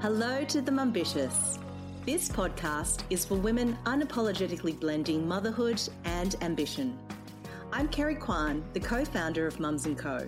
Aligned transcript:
Hello 0.00 0.46
to 0.46 0.62
the 0.62 0.72
Mumbitious. 0.72 1.58
This 2.06 2.30
podcast 2.30 3.02
is 3.10 3.26
for 3.26 3.34
women 3.34 3.76
unapologetically 3.84 4.80
blending 4.80 5.28
motherhood 5.28 5.78
and 6.04 6.36
ambition. 6.40 6.98
I'm 7.70 7.86
Carrie 7.86 8.14
Kwan, 8.14 8.64
the 8.72 8.80
co-founder 8.80 9.46
of 9.46 9.60
Mums 9.60 9.86
& 9.92 9.96
Co. 9.98 10.26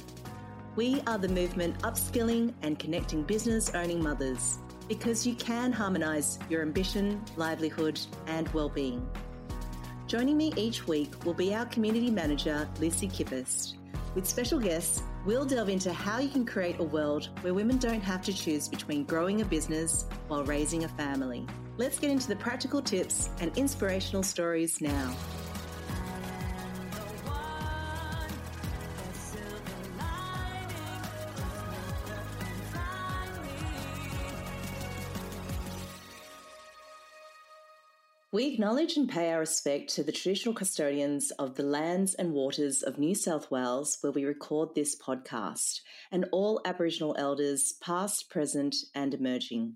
We 0.76 1.00
are 1.06 1.16
the 1.16 1.30
movement 1.30 1.78
upskilling 1.78 2.52
and 2.60 2.78
connecting 2.78 3.22
business 3.22 3.70
owning 3.74 4.02
mothers 4.02 4.58
because 4.88 5.26
you 5.26 5.34
can 5.36 5.72
harmonise 5.72 6.38
your 6.50 6.60
ambition, 6.60 7.24
livelihood 7.38 7.98
and 8.26 8.48
well-being. 8.48 9.08
Joining 10.06 10.36
me 10.36 10.52
each 10.54 10.86
week 10.86 11.24
will 11.24 11.32
be 11.32 11.54
our 11.54 11.64
community 11.64 12.10
manager, 12.10 12.68
Lucy 12.78 13.08
Kippist. 13.08 13.76
With 14.14 14.26
special 14.26 14.58
guests, 14.58 15.02
we'll 15.24 15.44
delve 15.44 15.68
into 15.68 15.92
how 15.92 16.18
you 16.18 16.28
can 16.28 16.44
create 16.44 16.80
a 16.80 16.84
world 16.84 17.28
where 17.42 17.54
women 17.54 17.78
don't 17.78 18.02
have 18.02 18.22
to 18.22 18.32
choose 18.32 18.68
between 18.68 19.04
growing 19.04 19.40
a 19.40 19.44
business 19.44 20.04
while 20.28 20.44
raising 20.44 20.84
a 20.84 20.88
family. 20.88 21.46
Let's 21.76 21.98
get 21.98 22.10
into 22.10 22.28
the 22.28 22.36
practical 22.36 22.82
tips 22.82 23.30
and 23.40 23.56
inspirational 23.56 24.22
stories 24.22 24.80
now. 24.80 25.14
We 38.32 38.46
acknowledge 38.46 38.96
and 38.96 39.06
pay 39.06 39.30
our 39.30 39.40
respect 39.40 39.94
to 39.94 40.02
the 40.02 40.10
traditional 40.10 40.54
custodians 40.54 41.32
of 41.32 41.54
the 41.56 41.64
lands 41.64 42.14
and 42.14 42.32
waters 42.32 42.82
of 42.82 42.98
New 42.98 43.14
South 43.14 43.50
Wales, 43.50 43.98
where 44.00 44.10
we 44.10 44.24
record 44.24 44.70
this 44.74 44.96
podcast, 44.96 45.82
and 46.10 46.24
all 46.32 46.62
Aboriginal 46.64 47.14
elders, 47.18 47.74
past, 47.82 48.30
present, 48.30 48.74
and 48.94 49.12
emerging. 49.12 49.74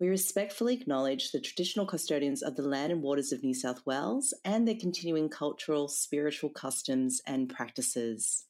We 0.00 0.08
respectfully 0.08 0.74
acknowledge 0.74 1.30
the 1.30 1.40
traditional 1.40 1.86
custodians 1.86 2.42
of 2.42 2.56
the 2.56 2.66
land 2.66 2.90
and 2.90 3.00
waters 3.00 3.30
of 3.30 3.44
New 3.44 3.54
South 3.54 3.86
Wales 3.86 4.34
and 4.44 4.66
their 4.66 4.74
continuing 4.74 5.28
cultural, 5.28 5.86
spiritual 5.86 6.50
customs 6.50 7.20
and 7.28 7.48
practices. 7.48 8.46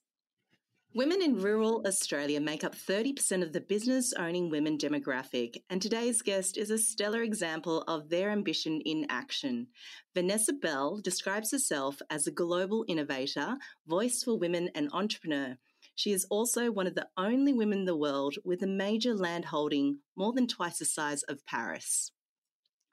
Women 0.96 1.22
in 1.22 1.40
rural 1.40 1.82
Australia 1.84 2.40
make 2.40 2.62
up 2.62 2.76
30% 2.76 3.42
of 3.42 3.52
the 3.52 3.60
business 3.60 4.12
owning 4.12 4.48
women 4.48 4.78
demographic, 4.78 5.56
and 5.68 5.82
today's 5.82 6.22
guest 6.22 6.56
is 6.56 6.70
a 6.70 6.78
stellar 6.78 7.22
example 7.22 7.82
of 7.88 8.10
their 8.10 8.30
ambition 8.30 8.80
in 8.82 9.04
action. 9.10 9.66
Vanessa 10.14 10.52
Bell 10.52 11.00
describes 11.02 11.50
herself 11.50 12.00
as 12.10 12.28
a 12.28 12.30
global 12.30 12.84
innovator, 12.86 13.56
voice 13.88 14.22
for 14.22 14.38
women, 14.38 14.70
and 14.76 14.88
entrepreneur. 14.92 15.56
She 15.96 16.12
is 16.12 16.28
also 16.30 16.70
one 16.70 16.86
of 16.86 16.94
the 16.94 17.08
only 17.16 17.52
women 17.52 17.80
in 17.80 17.84
the 17.86 17.96
world 17.96 18.36
with 18.44 18.62
a 18.62 18.68
major 18.68 19.16
land 19.16 19.46
holding 19.46 19.98
more 20.14 20.32
than 20.32 20.46
twice 20.46 20.78
the 20.78 20.84
size 20.84 21.24
of 21.24 21.44
Paris. 21.44 22.12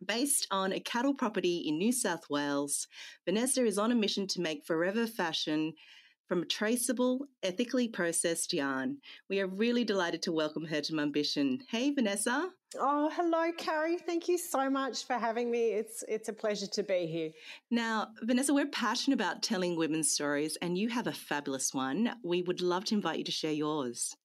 Based 0.03 0.47
on 0.49 0.73
a 0.73 0.79
cattle 0.79 1.13
property 1.13 1.57
in 1.67 1.77
New 1.77 1.91
South 1.91 2.31
Wales, 2.31 2.88
Vanessa 3.25 3.63
is 3.63 3.77
on 3.77 3.91
a 3.91 3.95
mission 3.95 4.25
to 4.29 4.41
make 4.41 4.66
forever 4.66 5.05
fashion 5.05 5.73
from 6.32 6.44
a 6.44 6.46
traceable, 6.46 7.28
ethically 7.44 7.90
processed 7.90 8.54
yarn. 8.54 8.96
We 9.30 9.42
are 9.42 9.48
really 9.48 9.84
delighted 9.84 10.22
to 10.22 10.32
welcome 10.32 10.64
her 10.64 10.80
to 10.80 10.96
Mumbition. 10.96 11.60
Hey, 11.70 11.92
Vanessa. 11.92 12.52
Oh, 12.80 13.12
hello, 13.14 13.52
Carrie. 13.58 13.98
Thank 13.98 14.30
you 14.30 14.38
so 14.38 14.70
much 14.70 15.06
for 15.06 15.18
having 15.18 15.52
me. 15.52 15.72
It's 15.72 16.06
it's 16.08 16.30
a 16.30 16.34
pleasure 16.34 16.68
to 16.68 16.84
be 16.84 17.06
here. 17.06 17.32
Now, 17.70 18.12
Vanessa, 18.22 18.54
we're 18.54 18.68
passionate 18.68 19.16
about 19.16 19.44
telling 19.44 19.76
women's 19.76 20.09
stories, 20.09 20.58
and 20.62 20.78
you 20.78 20.88
have 20.88 21.08
a 21.08 21.12
fabulous 21.12 21.74
one. 21.74 22.14
We 22.24 22.44
would 22.44 22.62
love 22.62 22.86
to 22.86 22.96
invite 22.96 23.18
you 23.18 23.26
to 23.26 23.32
share 23.34 23.52
yours. 23.52 24.16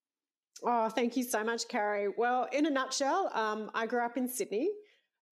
Oh, 0.62 0.89
thank 0.89 1.17
you 1.17 1.25
so 1.25 1.43
much, 1.43 1.67
Carrie. 1.67 2.15
Well, 2.17 2.47
in 2.53 2.67
a 2.67 2.71
nutshell, 2.71 3.33
um, 3.34 3.69
I 3.75 3.87
grew 3.87 4.05
up 4.05 4.17
in 4.17 4.29
Sydney 4.29 4.71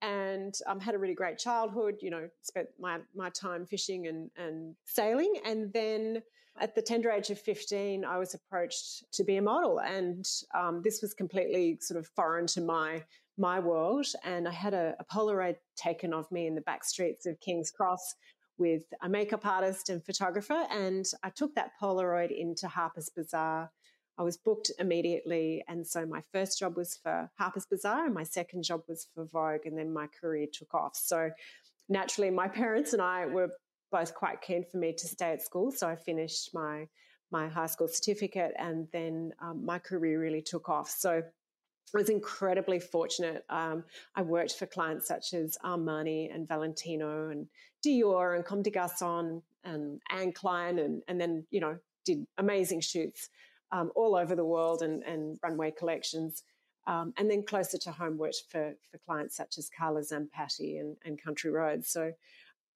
and 0.04 0.54
um, 0.66 0.78
had 0.78 0.94
a 0.94 0.98
really 0.98 1.14
great 1.14 1.38
childhood. 1.38 1.96
You 2.00 2.10
know, 2.10 2.28
spent 2.42 2.68
my 2.78 2.98
my 3.14 3.30
time 3.30 3.66
fishing 3.66 4.06
and 4.06 4.30
and 4.36 4.74
sailing, 4.84 5.34
and 5.44 5.72
then 5.72 6.22
at 6.60 6.74
the 6.74 6.82
tender 6.82 7.10
age 7.10 7.30
of 7.30 7.38
15, 7.40 8.04
I 8.04 8.16
was 8.16 8.34
approached 8.34 9.10
to 9.12 9.24
be 9.24 9.36
a 9.36 9.42
model, 9.42 9.80
and 9.80 10.24
um, 10.54 10.82
this 10.84 11.02
was 11.02 11.14
completely 11.14 11.78
sort 11.80 11.98
of 11.98 12.06
foreign 12.14 12.46
to 12.48 12.60
my 12.60 13.02
my 13.36 13.58
world. 13.58 14.06
And 14.22 14.46
I 14.46 14.52
had 14.52 14.74
a, 14.74 14.94
a 15.00 15.04
Polaroid 15.04 15.56
taken 15.74 16.12
of 16.12 16.30
me 16.30 16.46
in 16.46 16.54
the 16.54 16.60
back 16.60 16.84
streets 16.84 17.26
of 17.26 17.40
King's 17.40 17.70
Cross 17.70 18.14
with 18.58 18.84
a 19.02 19.08
makeup 19.08 19.44
artist 19.44 19.88
and 19.88 20.04
photographer, 20.04 20.66
and 20.70 21.06
I 21.22 21.30
took 21.30 21.54
that 21.54 21.72
Polaroid 21.80 22.30
into 22.30 22.68
Harper's 22.68 23.08
Bazaar. 23.08 23.70
I 24.16 24.22
was 24.22 24.36
booked 24.36 24.70
immediately, 24.78 25.64
and 25.66 25.86
so 25.86 26.06
my 26.06 26.22
first 26.32 26.58
job 26.58 26.76
was 26.76 26.98
for 27.02 27.30
Harper's 27.38 27.66
Bazaar, 27.66 28.06
and 28.06 28.14
my 28.14 28.22
second 28.22 28.62
job 28.62 28.82
was 28.88 29.08
for 29.14 29.24
Vogue, 29.24 29.66
and 29.66 29.76
then 29.76 29.92
my 29.92 30.06
career 30.06 30.46
took 30.52 30.72
off. 30.74 30.96
So 30.96 31.30
naturally, 31.88 32.30
my 32.30 32.48
parents 32.62 32.92
and 32.92 33.02
I 33.02 33.26
were 33.26 33.50
both 33.90 34.14
quite 34.14 34.40
keen 34.40 34.64
for 34.70 34.78
me 34.78 34.92
to 34.92 35.06
stay 35.06 35.32
at 35.32 35.42
school. 35.42 35.70
So 35.72 35.88
I 35.88 35.96
finished 35.96 36.54
my 36.54 36.88
my 37.30 37.48
high 37.48 37.66
school 37.66 37.88
certificate, 37.88 38.52
and 38.58 38.86
then 38.92 39.32
um, 39.40 39.64
my 39.64 39.78
career 39.80 40.20
really 40.20 40.42
took 40.42 40.68
off. 40.68 40.88
So 40.88 41.22
I 41.94 41.98
was 41.98 42.08
incredibly 42.08 42.78
fortunate. 42.78 43.44
Um, 43.48 43.84
I 44.14 44.22
worked 44.22 44.54
for 44.54 44.66
clients 44.66 45.08
such 45.08 45.34
as 45.34 45.58
Armani 45.64 46.32
and 46.32 46.46
Valentino 46.46 47.30
and 47.30 47.48
Dior 47.84 48.36
and 48.36 48.44
Comme 48.44 48.62
des 48.62 48.70
Garçons 48.70 49.42
and 49.64 50.00
Anne 50.10 50.32
Klein, 50.32 50.78
and 50.78 51.02
and 51.08 51.20
then 51.20 51.44
you 51.50 51.58
know 51.58 51.78
did 52.04 52.26
amazing 52.38 52.80
shoots 52.80 53.30
um, 53.74 53.90
all 53.96 54.14
over 54.14 54.34
the 54.36 54.44
world 54.44 54.82
and, 54.82 55.02
and 55.02 55.38
runway 55.42 55.72
collections. 55.72 56.44
Um, 56.86 57.12
and 57.16 57.30
then 57.30 57.44
closer 57.44 57.78
to 57.78 57.90
home, 57.90 58.18
worked 58.18 58.42
for 58.50 58.74
for 58.90 58.98
clients 58.98 59.36
such 59.36 59.58
as 59.58 59.70
Carla 59.76 60.00
Zampatti 60.00 60.80
and, 60.80 60.96
and 61.04 61.22
Country 61.22 61.50
Roads. 61.50 61.88
So 61.88 62.12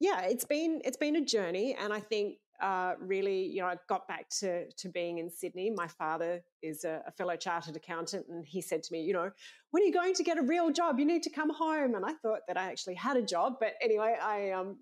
yeah, 0.01 0.23
it's 0.23 0.45
been 0.45 0.81
it's 0.85 0.97
been 0.97 1.17
a 1.17 1.25
journey, 1.25 1.77
and 1.79 1.93
I 1.93 2.01
think 2.01 2.39
uh, 2.61 2.95
really, 2.99 3.45
you 3.45 3.61
know, 3.61 3.69
I 3.69 3.77
got 3.87 4.09
back 4.09 4.29
to 4.41 4.71
to 4.71 4.89
being 4.89 5.19
in 5.19 5.31
Sydney. 5.31 5.71
My 5.71 5.87
father 5.87 6.43
is 6.63 6.85
a, 6.85 7.03
a, 7.07 7.13
fellow 7.13 7.37
chartered 7.37 7.77
accountant, 7.77 8.27
and 8.29 8.45
he 8.47 8.61
said 8.61 8.83
to 8.85 8.93
me, 8.93 9.03
you 9.03 9.13
know, 9.13 9.31
when 9.71 9.83
are 9.83 9.87
you 9.87 9.93
going 9.93 10.15
to 10.15 10.25
get 10.25 10.39
a 10.39 10.43
real 10.43 10.71
job? 10.71 10.99
You 10.99 11.05
need 11.05 11.23
to 11.25 11.31
come 11.31 11.51
home. 11.51 11.95
And 11.95 12.05
I 12.05 12.15
thought 12.15 12.41
that 12.49 12.57
I 12.57 12.71
actually 12.71 12.95
had 12.95 13.17
a 13.17 13.23
job, 13.23 13.57
but 13.61 13.75
anyway, 13.83 14.17
I 14.21 14.51
um, 14.51 14.79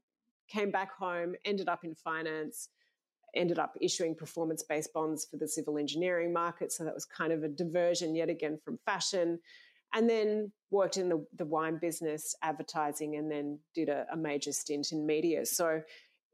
came 0.48 0.70
back 0.70 0.92
home, 0.92 1.34
ended 1.44 1.68
up 1.68 1.84
in 1.84 1.94
finance, 1.94 2.68
ended 3.36 3.58
up 3.58 3.76
issuing 3.80 4.14
performance 4.14 4.62
based 4.62 4.92
bonds 4.92 5.26
for 5.30 5.36
the 5.36 5.46
civil 5.46 5.78
engineering 5.78 6.32
market. 6.32 6.72
So 6.72 6.84
that 6.84 6.94
was 6.94 7.04
kind 7.04 7.32
of 7.32 7.42
a 7.42 7.48
diversion 7.48 8.14
yet 8.14 8.28
again 8.28 8.58
from 8.64 8.78
fashion 8.84 9.38
and 9.94 10.08
then 10.10 10.52
worked 10.70 10.96
in 10.96 11.08
the, 11.08 11.24
the 11.36 11.44
wine 11.44 11.78
business, 11.78 12.34
advertising, 12.42 13.16
and 13.16 13.30
then 13.30 13.58
did 13.74 13.88
a, 13.88 14.06
a, 14.12 14.16
major 14.16 14.52
stint 14.52 14.92
in 14.92 15.06
media. 15.06 15.46
So, 15.46 15.80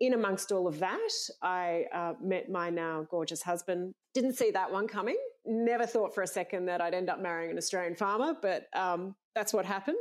in 0.01 0.15
amongst 0.15 0.51
all 0.51 0.67
of 0.67 0.81
that, 0.81 1.11
I 1.43 1.85
uh, 1.93 2.15
met 2.21 2.51
my 2.51 2.71
now 2.71 3.07
gorgeous 3.09 3.41
husband. 3.41 3.95
Didn't 4.15 4.35
see 4.35 4.51
that 4.51 4.73
one 4.73 4.89
coming. 4.89 5.17
Never 5.47 5.87
thought 5.87 6.13
for 6.13 6.23
a 6.23 6.27
second 6.27 6.67
that 6.67 6.81
I'd 6.81 6.95
end 6.95 7.09
up 7.09 7.21
marrying 7.21 7.53
an 7.53 7.59
Australian 7.59 7.95
farmer, 7.95 8.35
but 8.41 8.67
um, 8.75 9.15
that's 9.37 9.53
what 9.53 9.65
happened. 9.65 9.99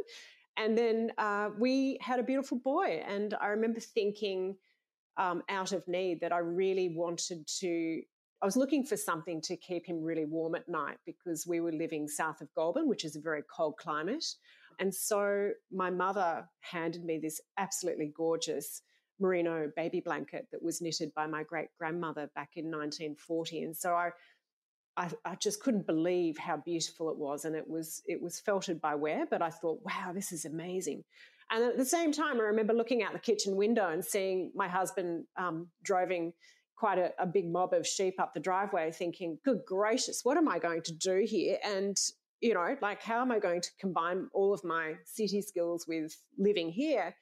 And 0.58 0.76
then 0.76 1.12
uh, 1.20 1.50
we 1.60 2.00
had 2.02 2.20
a 2.20 2.24
beautiful 2.24 2.58
boy. 2.58 3.04
And 3.08 3.36
I 3.40 3.48
remember 3.48 3.80
thinking, 3.80 4.56
um, 5.18 5.44
out 5.50 5.72
of 5.72 5.88
need 5.88 6.22
that 6.22 6.32
I 6.32 6.40
really 6.40 6.90
wanted 6.90 7.48
to 7.60 8.02
I 8.42 8.46
was 8.46 8.58
looking 8.58 8.84
for 8.84 8.98
something 8.98 9.40
to 9.42 9.56
keep 9.56 9.86
him 9.86 10.02
really 10.02 10.26
warm 10.26 10.56
at 10.56 10.68
night 10.68 10.98
because 11.06 11.46
we 11.46 11.60
were 11.60 11.72
living 11.72 12.08
south 12.08 12.42
of 12.42 12.52
Goulburn, 12.56 12.88
which 12.88 13.06
is 13.06 13.16
a 13.16 13.22
very 13.22 13.44
cold 13.56 13.78
climate. 13.78 14.26
And 14.80 14.94
so 14.94 15.52
my 15.72 15.92
mother 15.92 16.50
handed 16.62 17.06
me 17.06 17.20
this 17.20 17.40
absolutely 17.60 18.12
gorgeous 18.18 18.82
merino 19.20 19.72
baby 19.76 20.00
blanket 20.00 20.48
that 20.52 20.64
was 20.64 20.82
knitted 20.82 21.14
by 21.14 21.28
my 21.28 21.44
great 21.44 21.68
grandmother 21.78 22.32
back 22.34 22.54
in 22.56 22.66
1940. 22.66 23.62
And 23.62 23.78
so 23.78 23.94
I, 23.94 24.10
I, 24.98 25.10
I, 25.24 25.36
just 25.36 25.62
couldn't 25.62 25.86
believe 25.86 26.40
how 26.40 26.58
beautiful 26.58 27.12
it 27.12 27.18
was. 27.18 27.46
And 27.46 27.56
it 27.56 27.70
was, 27.70 28.02
it 28.08 28.20
was 28.20 28.40
felted 28.40 28.82
by 28.82 28.96
wear, 28.96 29.28
but 29.30 29.44
I 29.44 29.52
thought, 29.52 29.82
wow, 29.86 30.12
this 30.14 30.32
is 30.32 30.46
amazing. 30.46 31.04
And 31.52 31.64
at 31.64 31.78
the 31.78 31.86
same 31.86 32.12
time, 32.12 32.40
I 32.40 32.44
remember 32.44 32.74
looking 32.74 33.04
out 33.04 33.14
the 33.14 33.20
kitchen 33.20 33.56
window 33.56 33.90
and 33.90 34.04
seeing 34.04 34.52
my 34.56 34.68
husband 34.68 35.26
um, 35.38 35.68
driving 35.84 36.34
quite 36.78 36.98
a, 36.98 37.12
a 37.20 37.28
big 37.28 37.48
mob 37.52 37.74
of 37.74 37.86
sheep 37.86 38.20
up 38.20 38.34
the 38.34 38.40
driveway 38.40 38.92
thinking, 38.92 39.38
good 39.44 39.60
gracious, 39.68 40.22
what 40.24 40.38
am 40.38 40.48
I 40.48 40.60
going 40.60 40.82
to 40.84 40.94
do 40.94 41.24
here? 41.28 41.58
And 41.64 41.98
you 42.42 42.56
know, 42.56 42.76
like 42.82 43.04
how 43.04 43.22
am 43.22 43.32
I 43.32 43.40
going 43.40 43.62
to 43.62 43.70
combine 43.80 44.28
all 44.34 44.54
of 44.54 44.64
my 44.64 44.96
city 45.06 45.42
skills 45.42 45.86
with 45.88 46.18
living 46.38 46.70
here? 46.70 47.16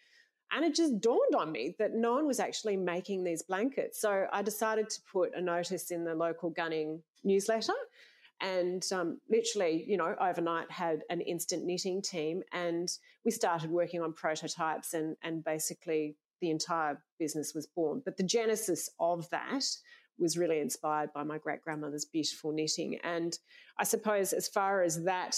And 0.52 0.66
it 0.66 0.74
just 0.74 1.00
dawned 1.00 1.36
on 1.38 1.52
me 1.52 1.76
that 1.78 1.94
no 1.94 2.14
one 2.14 2.26
was 2.26 2.40
actually 2.40 2.78
making 2.78 3.24
these 3.24 3.44
blankets. 3.44 4.02
So 4.02 4.26
I 4.32 4.42
decided 4.42 4.90
to 4.90 5.02
put 5.12 5.36
a 5.36 5.42
notice 5.42 5.92
in 5.92 6.06
the 6.06 6.16
local 6.16 6.50
Gunning 6.50 7.04
newsletter 7.24 7.74
and 8.42 8.84
um, 8.94 9.20
literally, 9.30 9.84
you 9.88 9.98
know, 9.98 10.16
overnight 10.20 10.72
had 10.72 11.02
an 11.10 11.22
instant 11.22 11.66
knitting 11.66 12.02
team 12.02 12.42
and 12.54 12.90
we 13.26 13.32
started 13.32 13.70
working 13.70 14.02
on 14.02 14.14
prototypes 14.14 14.94
and, 14.94 15.18
and 15.24 15.44
basically 15.44 16.16
the 16.42 16.50
entire 16.50 17.02
business 17.20 17.54
was 17.54 17.68
born. 17.68 18.02
But 18.04 18.18
the 18.18 18.24
genesis 18.24 18.90
of 19.00 19.30
that 19.30 19.64
was 20.18 20.38
really 20.38 20.60
inspired 20.60 21.12
by 21.14 21.24
my 21.24 21.38
great 21.38 21.62
grandmother's 21.62 22.06
beautiful 22.06 22.52
knitting. 22.52 23.00
And 23.04 23.38
I 23.78 23.84
suppose 23.84 24.34
as 24.34 24.48
far 24.48 24.82
as 24.84 25.04
that 25.04 25.38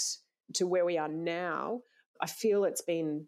to 0.54 0.66
where 0.66 0.84
we 0.84 0.98
are 0.98 1.08
now, 1.08 1.80
I 2.20 2.26
feel 2.26 2.64
it's 2.64 2.82
been 2.82 3.26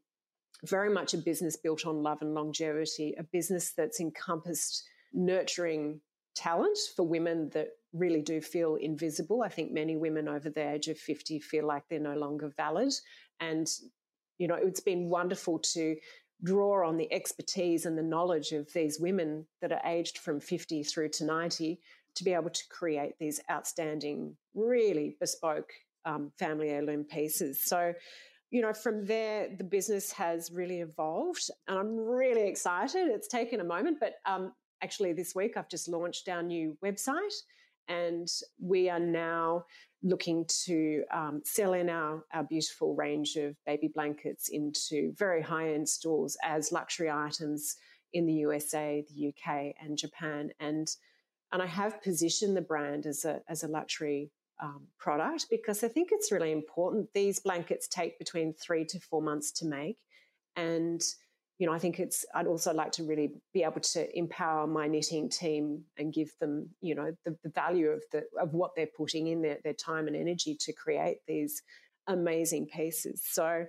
very 0.64 0.90
much 0.90 1.14
a 1.14 1.18
business 1.18 1.56
built 1.56 1.86
on 1.86 2.02
love 2.02 2.22
and 2.22 2.34
longevity, 2.34 3.14
a 3.18 3.24
business 3.24 3.72
that's 3.76 4.00
encompassed 4.00 4.84
nurturing 5.12 6.00
talent 6.34 6.78
for 6.96 7.06
women 7.06 7.50
that 7.54 7.68
really 7.94 8.20
do 8.20 8.40
feel 8.40 8.74
invisible. 8.74 9.42
I 9.42 9.48
think 9.48 9.72
many 9.72 9.96
women 9.96 10.28
over 10.28 10.50
the 10.50 10.68
age 10.68 10.88
of 10.88 10.98
50 10.98 11.38
feel 11.38 11.66
like 11.66 11.84
they're 11.88 12.00
no 12.00 12.16
longer 12.16 12.52
valid. 12.56 12.92
And, 13.40 13.68
you 14.38 14.48
know, 14.48 14.56
it's 14.56 14.80
been 14.80 15.08
wonderful 15.08 15.60
to 15.60 15.96
draw 16.42 16.86
on 16.86 16.96
the 16.96 17.10
expertise 17.12 17.86
and 17.86 17.96
the 17.96 18.02
knowledge 18.02 18.52
of 18.52 18.70
these 18.74 18.98
women 19.00 19.46
that 19.62 19.72
are 19.72 19.80
aged 19.86 20.18
from 20.18 20.40
50 20.40 20.82
through 20.82 21.08
to 21.10 21.24
90 21.24 21.80
to 22.16 22.24
be 22.24 22.34
able 22.34 22.50
to 22.50 22.62
create 22.68 23.14
these 23.18 23.40
outstanding, 23.50 24.36
really 24.54 25.16
bespoke 25.20 25.70
um, 26.04 26.32
family 26.38 26.68
heirloom 26.68 27.04
pieces. 27.04 27.60
So, 27.64 27.94
you 28.50 28.60
know, 28.60 28.72
from 28.72 29.04
there, 29.04 29.48
the 29.56 29.64
business 29.64 30.12
has 30.12 30.50
really 30.52 30.80
evolved, 30.80 31.50
and 31.66 31.78
I'm 31.78 31.96
really 31.96 32.46
excited. 32.46 33.08
It's 33.08 33.26
taken 33.26 33.60
a 33.60 33.64
moment, 33.64 33.98
but 33.98 34.14
um, 34.26 34.52
actually, 34.82 35.12
this 35.12 35.34
week 35.34 35.56
I've 35.56 35.68
just 35.68 35.88
launched 35.88 36.28
our 36.28 36.42
new 36.42 36.76
website, 36.84 37.34
and 37.88 38.28
we 38.60 38.88
are 38.88 39.00
now 39.00 39.64
looking 40.02 40.44
to 40.64 41.02
um, 41.12 41.40
sell 41.44 41.72
in 41.72 41.88
our, 41.88 42.24
our 42.32 42.44
beautiful 42.44 42.94
range 42.94 43.36
of 43.36 43.56
baby 43.64 43.90
blankets 43.92 44.50
into 44.50 45.12
very 45.16 45.42
high 45.42 45.72
end 45.72 45.88
stores 45.88 46.36
as 46.44 46.72
luxury 46.72 47.10
items 47.10 47.76
in 48.12 48.26
the 48.26 48.34
USA, 48.34 49.04
the 49.08 49.28
UK, 49.28 49.74
and 49.80 49.98
Japan. 49.98 50.50
And 50.60 50.88
and 51.52 51.62
I 51.62 51.66
have 51.66 52.02
positioned 52.02 52.56
the 52.56 52.62
brand 52.62 53.06
as 53.06 53.24
a 53.24 53.40
as 53.48 53.62
a 53.62 53.68
luxury 53.68 54.30
um, 54.62 54.86
product 54.98 55.46
because 55.50 55.82
I 55.82 55.88
think 55.88 56.10
it's 56.12 56.32
really 56.32 56.52
important. 56.52 57.08
These 57.12 57.40
blankets 57.40 57.88
take 57.88 58.18
between 58.18 58.54
three 58.54 58.84
to 58.86 59.00
four 59.00 59.22
months 59.22 59.52
to 59.52 59.66
make, 59.66 59.98
and 60.56 61.02
you 61.64 61.70
know 61.70 61.74
I 61.74 61.78
think 61.78 61.98
it's. 61.98 62.26
I'd 62.34 62.46
also 62.46 62.74
like 62.74 62.92
to 62.92 63.04
really 63.04 63.32
be 63.54 63.62
able 63.62 63.80
to 63.80 64.18
empower 64.18 64.66
my 64.66 64.86
knitting 64.86 65.30
team 65.30 65.84
and 65.96 66.12
give 66.12 66.30
them 66.38 66.68
you 66.82 66.94
know 66.94 67.12
the, 67.24 67.38
the 67.42 67.48
value 67.48 67.88
of 67.88 68.02
the 68.12 68.24
of 68.38 68.52
what 68.52 68.72
they're 68.76 68.94
putting 68.94 69.28
in 69.28 69.40
their 69.40 69.56
their 69.64 69.72
time 69.72 70.06
and 70.06 70.14
energy 70.14 70.58
to 70.60 70.74
create 70.74 71.20
these 71.26 71.62
amazing 72.06 72.66
pieces. 72.66 73.22
So 73.24 73.64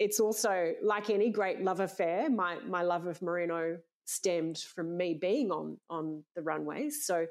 it's 0.00 0.18
also 0.18 0.72
like 0.82 1.08
any 1.08 1.30
great 1.30 1.62
love 1.62 1.78
affair. 1.78 2.28
My 2.28 2.58
my 2.66 2.82
love 2.82 3.06
of 3.06 3.22
merino 3.22 3.78
stemmed 4.06 4.58
from 4.58 4.96
me 4.96 5.14
being 5.14 5.52
on 5.52 5.78
on 5.88 6.24
the 6.34 6.42
runways. 6.42 7.06
So 7.06 7.28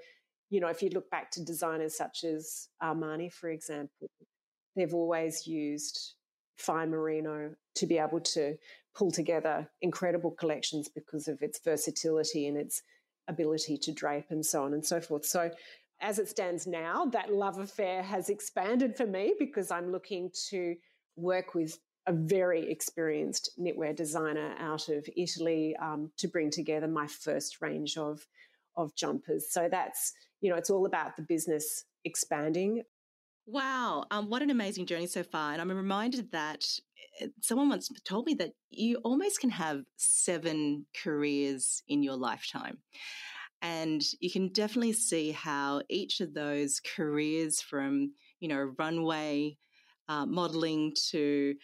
you 0.49 0.61
know, 0.61 0.69
if 0.69 0.81
you 0.81 0.91
look 0.91 1.09
back 1.09 1.29
to 1.31 1.43
designers 1.43 1.97
such 1.97 2.23
as 2.23 2.69
Armani, 2.81 3.33
for 3.33 3.49
example, 3.49 4.07
they've 4.77 4.93
always 4.93 5.45
used 5.45 6.13
fine 6.55 6.89
merino 6.89 7.53
to 7.75 7.85
be 7.85 7.97
able 7.97 8.19
to 8.19 8.57
pull 8.95 9.11
together 9.11 9.69
incredible 9.81 10.31
collections 10.31 10.87
because 10.87 11.27
of 11.27 11.41
its 11.41 11.59
versatility 11.59 12.47
and 12.47 12.57
its 12.57 12.81
ability 13.27 13.77
to 13.77 13.91
drape 13.91 14.27
and 14.29 14.45
so 14.45 14.63
on 14.63 14.73
and 14.73 14.85
so 14.85 15.01
forth. 15.01 15.25
So, 15.25 15.51
as 16.01 16.19
it 16.19 16.27
stands 16.27 16.67
now, 16.67 17.05
that 17.05 17.31
love 17.31 17.57
affair 17.57 18.03
has 18.03 18.29
expanded 18.29 18.97
for 18.97 19.05
me 19.05 19.33
because 19.39 19.71
I'm 19.71 19.93
looking 19.93 20.29
to 20.49 20.75
work 21.15 21.55
with 21.55 21.79
a 22.07 22.13
very 22.13 22.69
experienced 22.69 23.51
knitwear 23.57 23.95
designer 23.95 24.55
out 24.59 24.89
of 24.89 25.07
Italy 25.15 25.75
um, 25.77 26.11
to 26.17 26.27
bring 26.27 26.51
together 26.51 26.87
my 26.87 27.07
first 27.07 27.61
range 27.61 27.97
of 27.97 28.25
of 28.77 28.93
jumpers. 28.95 29.49
So 29.49 29.69
that's 29.71 30.13
you 30.41 30.49
know, 30.51 30.57
it's 30.57 30.69
all 30.69 30.85
about 30.85 31.15
the 31.15 31.23
business 31.23 31.85
expanding. 32.03 32.83
Wow, 33.47 34.05
um, 34.11 34.29
what 34.29 34.41
an 34.41 34.49
amazing 34.49 34.85
journey 34.85 35.07
so 35.07 35.23
far. 35.23 35.53
And 35.53 35.61
I'm 35.61 35.71
reminded 35.71 36.31
that 36.31 36.65
someone 37.41 37.69
once 37.69 37.89
told 38.03 38.25
me 38.25 38.33
that 38.35 38.51
you 38.69 38.97
almost 39.03 39.39
can 39.39 39.49
have 39.49 39.83
seven 39.97 40.85
careers 41.03 41.83
in 41.87 42.03
your 42.03 42.17
lifetime. 42.17 42.79
And 43.61 44.01
you 44.19 44.29
can 44.29 44.49
definitely 44.49 44.93
see 44.93 45.31
how 45.31 45.81
each 45.89 46.21
of 46.21 46.33
those 46.33 46.79
careers 46.95 47.61
from, 47.61 48.13
you 48.39 48.47
know, 48.47 48.73
runway 48.77 49.57
uh, 50.07 50.25
modeling 50.25 50.93
to 51.09 51.55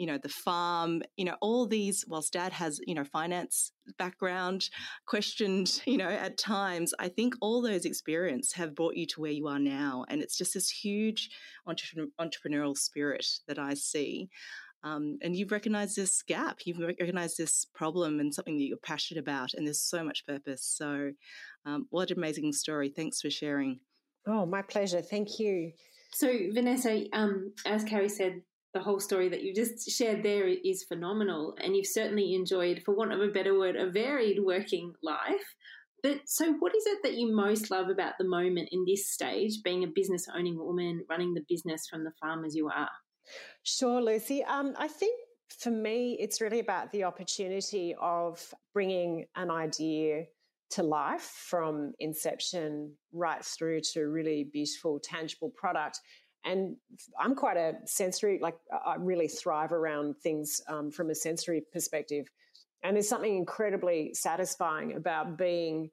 you 0.00 0.06
know, 0.06 0.16
the 0.16 0.30
farm, 0.30 1.02
you 1.18 1.26
know, 1.26 1.36
all 1.42 1.66
these, 1.66 2.06
whilst 2.08 2.32
dad 2.32 2.54
has, 2.54 2.80
you 2.86 2.94
know, 2.94 3.04
finance 3.04 3.70
background, 3.98 4.70
questioned, 5.06 5.82
you 5.84 5.98
know, 5.98 6.08
at 6.08 6.38
times, 6.38 6.94
I 6.98 7.08
think 7.08 7.34
all 7.42 7.60
those 7.60 7.84
experience 7.84 8.54
have 8.54 8.74
brought 8.74 8.96
you 8.96 9.04
to 9.08 9.20
where 9.20 9.30
you 9.30 9.46
are 9.46 9.58
now. 9.58 10.06
And 10.08 10.22
it's 10.22 10.38
just 10.38 10.54
this 10.54 10.70
huge 10.70 11.28
entrepreneurial 11.68 12.78
spirit 12.78 13.26
that 13.46 13.58
I 13.58 13.74
see. 13.74 14.30
Um, 14.82 15.18
and 15.22 15.36
you've 15.36 15.52
recognized 15.52 15.96
this 15.96 16.22
gap, 16.22 16.60
you've 16.64 16.78
recognized 16.78 17.36
this 17.36 17.66
problem 17.74 18.18
and 18.18 18.34
something 18.34 18.56
that 18.56 18.64
you're 18.64 18.78
passionate 18.78 19.20
about, 19.20 19.52
and 19.54 19.66
there's 19.66 19.82
so 19.82 20.02
much 20.02 20.26
purpose. 20.26 20.64
So, 20.64 21.12
um, 21.66 21.86
what 21.90 22.10
an 22.10 22.18
amazing 22.18 22.52
story. 22.52 22.88
Thanks 22.94 23.20
for 23.20 23.30
sharing. 23.30 23.80
Oh, 24.26 24.46
my 24.46 24.62
pleasure. 24.62 25.02
Thank 25.02 25.38
you. 25.38 25.72
So, 26.12 26.32
Vanessa, 26.52 27.04
um, 27.12 27.52
as 27.66 27.84
Carrie 27.84 28.08
said, 28.08 28.42
the 28.72 28.80
whole 28.80 29.00
story 29.00 29.28
that 29.28 29.42
you 29.42 29.54
just 29.54 29.90
shared 29.90 30.22
there 30.22 30.46
is 30.46 30.84
phenomenal. 30.84 31.56
And 31.62 31.76
you've 31.76 31.86
certainly 31.86 32.34
enjoyed, 32.34 32.82
for 32.84 32.94
want 32.94 33.12
of 33.12 33.20
a 33.20 33.28
better 33.28 33.58
word, 33.58 33.76
a 33.76 33.90
varied 33.90 34.38
working 34.42 34.92
life. 35.02 35.54
But 36.02 36.20
so, 36.26 36.54
what 36.54 36.74
is 36.74 36.84
it 36.86 37.00
that 37.02 37.14
you 37.14 37.34
most 37.34 37.70
love 37.70 37.88
about 37.90 38.14
the 38.18 38.24
moment 38.24 38.70
in 38.72 38.84
this 38.86 39.10
stage, 39.10 39.62
being 39.62 39.84
a 39.84 39.88
business 39.94 40.26
owning 40.34 40.58
woman, 40.58 41.04
running 41.10 41.34
the 41.34 41.44
business 41.48 41.86
from 41.90 42.04
the 42.04 42.12
farm 42.20 42.44
as 42.44 42.54
you 42.54 42.68
are? 42.68 42.88
Sure, 43.62 44.00
Lucy. 44.00 44.42
Um, 44.44 44.74
I 44.78 44.88
think 44.88 45.18
for 45.48 45.70
me, 45.70 46.16
it's 46.20 46.40
really 46.40 46.60
about 46.60 46.92
the 46.92 47.04
opportunity 47.04 47.94
of 48.00 48.54
bringing 48.72 49.26
an 49.36 49.50
idea 49.50 50.24
to 50.70 50.82
life 50.82 51.22
from 51.48 51.92
inception 51.98 52.92
right 53.12 53.44
through 53.44 53.80
to 53.80 54.02
a 54.02 54.08
really 54.08 54.44
beautiful, 54.52 55.00
tangible 55.00 55.50
product 55.50 56.00
and 56.44 56.76
I'm 57.18 57.34
quite 57.34 57.56
a 57.56 57.74
sensory, 57.84 58.38
like 58.40 58.56
I 58.72 58.96
really 58.98 59.28
thrive 59.28 59.72
around 59.72 60.16
things 60.22 60.60
um, 60.68 60.90
from 60.90 61.10
a 61.10 61.14
sensory 61.14 61.62
perspective. 61.72 62.26
And 62.82 62.96
there's 62.96 63.08
something 63.08 63.36
incredibly 63.36 64.14
satisfying 64.14 64.96
about 64.96 65.36
being 65.36 65.90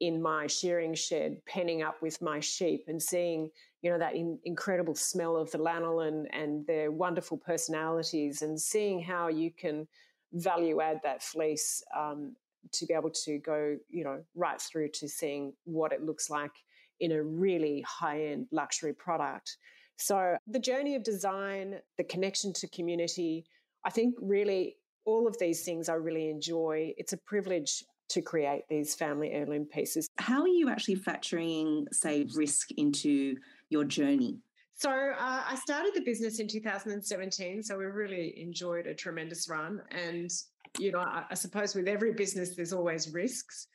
in 0.00 0.20
my 0.20 0.46
shearing 0.46 0.94
shed, 0.94 1.40
penning 1.46 1.82
up 1.82 2.00
with 2.02 2.20
my 2.20 2.40
sheep 2.40 2.84
and 2.88 3.02
seeing, 3.02 3.50
you 3.82 3.90
know, 3.90 3.98
that 3.98 4.14
in, 4.14 4.38
incredible 4.44 4.94
smell 4.94 5.36
of 5.36 5.50
the 5.50 5.58
lanolin 5.58 6.24
and 6.32 6.66
their 6.66 6.90
wonderful 6.90 7.36
personalities 7.36 8.42
and 8.42 8.60
seeing 8.60 9.00
how 9.00 9.28
you 9.28 9.50
can 9.50 9.86
value 10.32 10.80
add 10.80 11.00
that 11.02 11.22
fleece 11.22 11.82
um, 11.96 12.34
to 12.72 12.86
be 12.86 12.94
able 12.94 13.10
to 13.10 13.38
go, 13.38 13.76
you 13.88 14.04
know, 14.04 14.22
right 14.34 14.60
through 14.60 14.88
to 14.88 15.08
seeing 15.08 15.52
what 15.64 15.92
it 15.92 16.02
looks 16.02 16.28
like 16.28 16.52
in 17.00 17.12
a 17.12 17.22
really 17.22 17.84
high 17.86 18.24
end 18.26 18.46
luxury 18.50 18.92
product. 18.92 19.56
So 19.96 20.36
the 20.46 20.58
journey 20.58 20.96
of 20.96 21.04
design, 21.04 21.80
the 21.98 22.04
connection 22.04 22.52
to 22.54 22.68
community, 22.68 23.44
I 23.84 23.90
think 23.90 24.14
really 24.20 24.76
all 25.04 25.26
of 25.26 25.38
these 25.38 25.64
things 25.64 25.88
I 25.88 25.94
really 25.94 26.30
enjoy. 26.30 26.94
It's 26.96 27.12
a 27.12 27.18
privilege 27.18 27.84
to 28.10 28.22
create 28.22 28.62
these 28.68 28.94
family 28.94 29.30
heirloom 29.30 29.64
pieces. 29.64 30.08
How 30.18 30.42
are 30.42 30.48
you 30.48 30.68
actually 30.68 30.96
factoring, 30.96 31.86
say, 31.92 32.26
risk 32.34 32.70
into 32.72 33.36
your 33.70 33.84
journey? 33.84 34.38
So 34.76 34.90
uh, 34.90 35.42
I 35.48 35.54
started 35.54 35.92
the 35.94 36.02
business 36.02 36.40
in 36.40 36.48
2017. 36.48 37.62
So 37.62 37.78
we 37.78 37.84
really 37.84 38.34
enjoyed 38.40 38.86
a 38.86 38.94
tremendous 38.94 39.48
run. 39.48 39.80
And, 39.90 40.30
you 40.78 40.92
know, 40.92 40.98
I, 40.98 41.24
I 41.30 41.34
suppose 41.34 41.74
with 41.74 41.88
every 41.88 42.12
business, 42.12 42.56
there's 42.56 42.72
always 42.72 43.12
risks. 43.12 43.68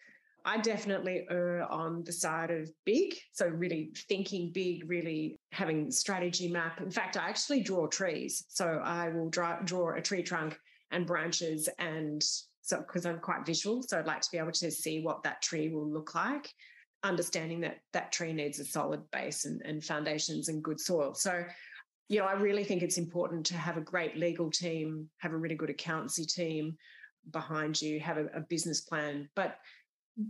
I 0.45 0.57
definitely 0.57 1.25
err 1.29 1.69
on 1.69 2.03
the 2.05 2.13
side 2.13 2.49
of 2.49 2.69
big. 2.85 3.13
So, 3.33 3.47
really 3.47 3.91
thinking 4.07 4.51
big, 4.53 4.89
really 4.89 5.37
having 5.51 5.91
strategy 5.91 6.49
map. 6.49 6.79
In 6.79 6.89
fact, 6.89 7.17
I 7.17 7.27
actually 7.27 7.61
draw 7.61 7.87
trees. 7.87 8.45
So, 8.47 8.81
I 8.83 9.09
will 9.09 9.29
draw, 9.29 9.59
draw 9.61 9.95
a 9.95 10.01
tree 10.01 10.23
trunk 10.23 10.57
and 10.91 11.05
branches 11.05 11.67
and 11.77 12.23
so 12.69 12.77
because 12.77 13.05
I'm 13.05 13.19
quite 13.19 13.45
visual, 13.45 13.81
so 13.81 13.97
I'd 13.97 14.05
like 14.05 14.21
to 14.21 14.31
be 14.31 14.37
able 14.37 14.51
to 14.51 14.71
see 14.71 15.01
what 15.01 15.23
that 15.23 15.41
tree 15.41 15.69
will 15.69 15.89
look 15.89 16.13
like, 16.13 16.49
understanding 17.03 17.61
that 17.61 17.79
that 17.93 18.11
tree 18.11 18.31
needs 18.31 18.59
a 18.59 18.65
solid 18.65 19.01
base 19.11 19.45
and, 19.45 19.61
and 19.65 19.83
foundations 19.83 20.49
and 20.49 20.63
good 20.63 20.79
soil. 20.79 21.13
So, 21.15 21.43
you 22.09 22.19
know, 22.19 22.25
I 22.25 22.33
really 22.33 22.63
think 22.63 22.83
it's 22.83 22.97
important 22.97 23.45
to 23.47 23.57
have 23.57 23.77
a 23.77 23.81
great 23.81 24.17
legal 24.17 24.51
team, 24.51 25.09
have 25.17 25.33
a 25.33 25.37
really 25.37 25.55
good 25.55 25.71
accountancy 25.71 26.25
team 26.25 26.77
behind 27.31 27.81
you, 27.81 27.99
have 27.99 28.17
a, 28.17 28.25
a 28.35 28.41
business 28.41 28.81
plan. 28.81 29.29
But 29.35 29.57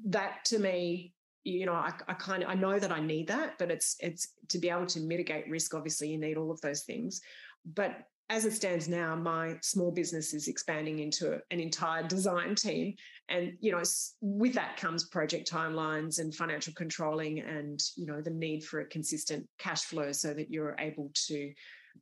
that 0.05 0.45
to 0.45 0.59
me 0.59 1.13
you 1.43 1.65
know 1.65 1.73
I, 1.73 1.93
I 2.07 2.13
kind 2.13 2.43
of 2.43 2.49
i 2.49 2.53
know 2.53 2.77
that 2.77 2.91
i 2.91 2.99
need 2.99 3.27
that 3.29 3.57
but 3.57 3.71
it's 3.71 3.95
it's 4.01 4.33
to 4.49 4.59
be 4.59 4.69
able 4.69 4.85
to 4.87 4.99
mitigate 4.99 5.49
risk 5.49 5.73
obviously 5.73 6.09
you 6.09 6.19
need 6.19 6.37
all 6.37 6.51
of 6.51 6.61
those 6.61 6.83
things 6.83 7.21
but 7.65 7.95
as 8.29 8.45
it 8.45 8.53
stands 8.53 8.87
now, 8.87 9.15
my 9.15 9.55
small 9.61 9.91
business 9.91 10.33
is 10.33 10.47
expanding 10.47 10.99
into 10.99 11.39
an 11.49 11.59
entire 11.59 12.07
design 12.07 12.53
team. 12.53 12.93
And, 13.27 13.53
you 13.59 13.71
know, 13.71 13.81
with 14.21 14.53
that 14.53 14.77
comes 14.77 15.07
project 15.07 15.51
timelines 15.51 16.19
and 16.19 16.33
financial 16.33 16.73
controlling 16.73 17.39
and, 17.39 17.81
you 17.95 18.05
know, 18.05 18.21
the 18.21 18.29
need 18.29 18.63
for 18.63 18.81
a 18.81 18.85
consistent 18.85 19.47
cash 19.57 19.81
flow 19.81 20.11
so 20.11 20.33
that 20.35 20.51
you're 20.51 20.75
able 20.79 21.11
to 21.27 21.51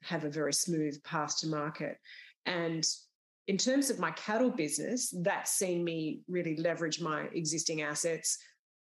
have 0.03 0.25
a 0.25 0.29
very 0.29 0.53
smooth 0.53 1.01
path 1.03 1.37
to 1.39 1.47
market. 1.47 1.97
And 2.45 2.85
in 3.47 3.57
terms 3.57 3.89
of 3.89 3.99
my 3.99 4.11
cattle 4.11 4.51
business, 4.51 5.13
that's 5.21 5.53
seen 5.53 5.81
me 5.83 6.21
really 6.27 6.57
leverage 6.57 6.99
my 6.99 7.21
existing 7.33 7.81
assets 7.81 8.37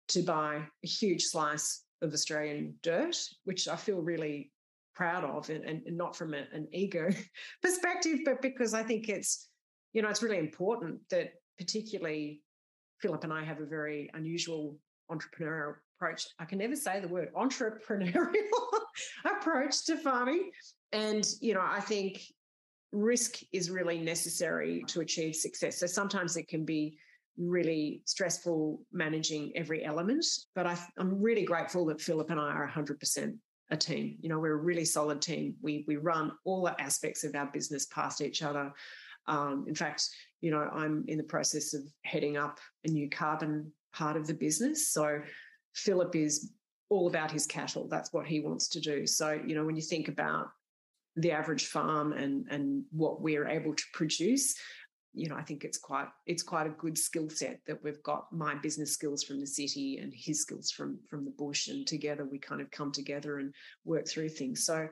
to 0.08 0.22
buy 0.22 0.62
a 0.82 0.86
huge 0.86 1.24
slice 1.24 1.82
of 2.00 2.14
Australian 2.14 2.74
dirt, 2.82 3.16
which 3.44 3.68
I 3.68 3.76
feel 3.76 4.00
really 4.00 4.50
proud 4.94 5.24
of 5.24 5.50
and, 5.50 5.64
and 5.64 5.96
not 5.96 6.16
from 6.16 6.34
a, 6.34 6.44
an 6.52 6.68
ego 6.72 7.10
perspective, 7.62 8.20
but 8.24 8.40
because 8.42 8.74
I 8.74 8.82
think 8.82 9.08
it's, 9.08 9.48
you 9.92 10.02
know, 10.02 10.08
it's 10.08 10.22
really 10.22 10.38
important 10.38 11.00
that 11.10 11.32
particularly 11.58 12.42
Philip 13.00 13.24
and 13.24 13.32
I 13.32 13.44
have 13.44 13.60
a 13.60 13.66
very 13.66 14.10
unusual 14.14 14.76
entrepreneurial 15.10 15.74
approach. 15.96 16.26
I 16.38 16.44
can 16.44 16.58
never 16.58 16.76
say 16.76 17.00
the 17.00 17.08
word 17.08 17.28
entrepreneurial 17.34 18.34
approach 19.24 19.84
to 19.86 19.96
farming. 19.96 20.50
And, 20.92 21.26
you 21.40 21.54
know, 21.54 21.64
I 21.64 21.80
think 21.80 22.22
risk 22.92 23.40
is 23.52 23.70
really 23.70 23.98
necessary 23.98 24.84
to 24.88 25.00
achieve 25.00 25.34
success. 25.34 25.78
So 25.78 25.86
sometimes 25.86 26.36
it 26.36 26.48
can 26.48 26.64
be 26.64 26.96
really 27.36 28.02
stressful 28.04 28.80
managing 28.92 29.52
every 29.56 29.84
element. 29.84 30.24
But 30.54 30.66
I, 30.66 30.78
am 30.98 31.20
really 31.20 31.44
grateful 31.44 31.84
that 31.86 32.00
Philip 32.00 32.30
and 32.30 32.40
I 32.40 32.50
are 32.50 32.70
100% 32.70 33.36
a 33.70 33.76
team. 33.76 34.16
You 34.20 34.28
know, 34.28 34.38
we're 34.38 34.54
a 34.54 34.62
really 34.62 34.84
solid 34.84 35.22
team. 35.22 35.54
We 35.62 35.84
we 35.86 35.96
run 35.96 36.32
all 36.44 36.64
the 36.64 36.80
aspects 36.80 37.24
of 37.24 37.34
our 37.34 37.46
business 37.46 37.86
past 37.86 38.20
each 38.20 38.42
other. 38.42 38.72
Um, 39.26 39.64
in 39.66 39.74
fact, 39.74 40.08
you 40.40 40.50
know, 40.50 40.68
I'm 40.72 41.04
in 41.08 41.18
the 41.18 41.24
process 41.24 41.72
of 41.72 41.82
heading 42.04 42.36
up 42.36 42.58
a 42.84 42.88
new 42.88 43.08
carbon 43.08 43.72
part 43.94 44.16
of 44.16 44.26
the 44.26 44.34
business. 44.34 44.88
So 44.88 45.20
Philip 45.74 46.14
is 46.14 46.52
all 46.90 47.08
about 47.08 47.30
his 47.30 47.46
cattle. 47.46 47.88
That's 47.88 48.12
what 48.12 48.26
he 48.26 48.40
wants 48.40 48.68
to 48.68 48.80
do. 48.80 49.06
So, 49.06 49.40
you 49.46 49.54
know, 49.54 49.64
when 49.64 49.76
you 49.76 49.82
think 49.82 50.08
about 50.08 50.48
the 51.16 51.32
average 51.32 51.66
farm 51.66 52.12
and 52.12 52.46
and 52.50 52.84
what 52.90 53.20
we're 53.20 53.48
able 53.48 53.74
to 53.74 53.84
produce, 53.92 54.56
you 55.14 55.28
know, 55.28 55.36
I 55.36 55.42
think 55.42 55.64
it's 55.64 55.78
quite 55.78 56.08
it's 56.26 56.42
quite 56.42 56.66
a 56.66 56.70
good 56.70 56.98
skill 56.98 57.30
set 57.30 57.60
that 57.66 57.82
we've 57.84 58.02
got 58.02 58.32
my 58.32 58.56
business 58.56 58.92
skills 58.92 59.22
from 59.22 59.40
the 59.40 59.46
city 59.46 59.98
and 60.02 60.12
his 60.14 60.42
skills 60.42 60.70
from 60.70 60.98
from 61.08 61.24
the 61.24 61.30
bush, 61.30 61.68
and 61.68 61.86
together 61.86 62.24
we 62.24 62.38
kind 62.38 62.60
of 62.60 62.70
come 62.70 62.90
together 62.90 63.38
and 63.38 63.54
work 63.84 64.08
through 64.08 64.28
things. 64.28 64.66
So, 64.66 64.88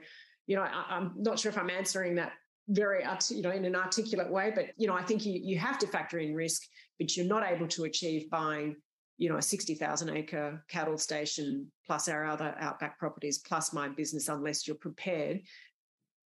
you 0.47 0.57
know, 0.57 0.63
I, 0.63 0.97
am 0.97 1.15
not 1.17 1.39
sure 1.39 1.51
if 1.51 1.59
I'm 1.59 1.71
answering 1.71 2.15
that 2.17 2.33
very 2.69 3.05
you 3.31 3.43
know 3.43 3.51
in 3.51 3.65
an 3.65 3.75
articulate 3.75 4.31
way, 4.31 4.53
but 4.55 4.67
you 4.77 4.87
know, 4.87 4.95
I 4.95 5.03
think 5.03 5.27
you 5.27 5.41
you 5.43 5.59
have 5.59 5.79
to 5.81 5.89
factor 5.89 6.19
in 6.19 6.35
risk, 6.35 6.63
but 6.99 7.17
you're 7.17 7.27
not 7.27 7.45
able 7.45 7.67
to 7.69 7.85
achieve 7.85 8.31
buying 8.31 8.77
you 9.19 9.29
know 9.29 9.37
a 9.37 9.43
60,000 9.43 10.17
acre 10.17 10.65
cattle 10.69 10.99
station 10.99 11.71
plus 11.87 12.09
our 12.09 12.27
other 12.27 12.55
outback 12.59 12.99
properties 12.99 13.39
plus 13.39 13.73
my 13.73 13.89
business 13.89 14.29
unless 14.29 14.67
you're 14.67 14.77
prepared 14.77 15.41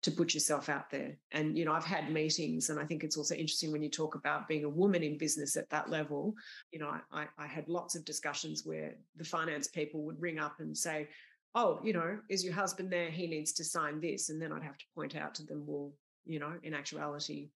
to 0.07 0.13
put 0.13 0.35
yourself 0.35 0.69
out 0.69 0.89
there. 0.89 1.19
And, 1.33 1.59
you 1.59 1.65
know, 1.65 1.73
I've 1.73 1.85
had 1.85 2.13
meetings, 2.13 2.71
and 2.71 2.79
I 2.79 2.85
think 2.85 3.03
it's 3.03 3.17
also 3.17 3.35
interesting 3.35 3.73
when 3.73 3.83
you 3.83 3.91
talk 3.91 4.15
about 4.15 4.47
being 4.47 4.63
a 4.63 4.69
woman 4.69 5.03
in 5.03 5.19
business 5.19 5.57
at 5.57 5.69
that 5.71 5.91
level. 5.91 6.33
You 6.71 6.79
know, 6.79 6.95
I, 7.11 7.27
I 7.37 7.47
had 7.49 7.69
lots 7.69 7.97
of 7.97 8.05
discussions 8.05 8.63
where 8.65 8.95
the 9.17 9.25
finance 9.25 9.67
people 9.67 10.05
would 10.05 10.23
ring 10.23 10.39
up 10.39 10.61
and 10.61 10.79
say, 10.79 11.09
Oh, 11.57 11.81
you 11.83 11.93
know, 11.93 12.19
is 12.31 12.45
your 12.45 12.55
husband 12.55 12.93
there? 12.93 13.11
He 13.11 13.27
needs 13.27 13.53
to 13.55 13.65
sign 13.65 14.01
this. 14.01 14.29
And 14.29 14.41
then 14.41 14.53
I'd 14.53 14.63
have 14.63 14.79
to 14.79 14.85
point 14.95 15.17
out 15.17 15.35
to 15.37 15.43
them, 15.45 15.65
Well, 15.67 15.93
you 16.25 16.39
know, 16.39 16.53
in 16.63 16.73
actuality, 16.73 17.51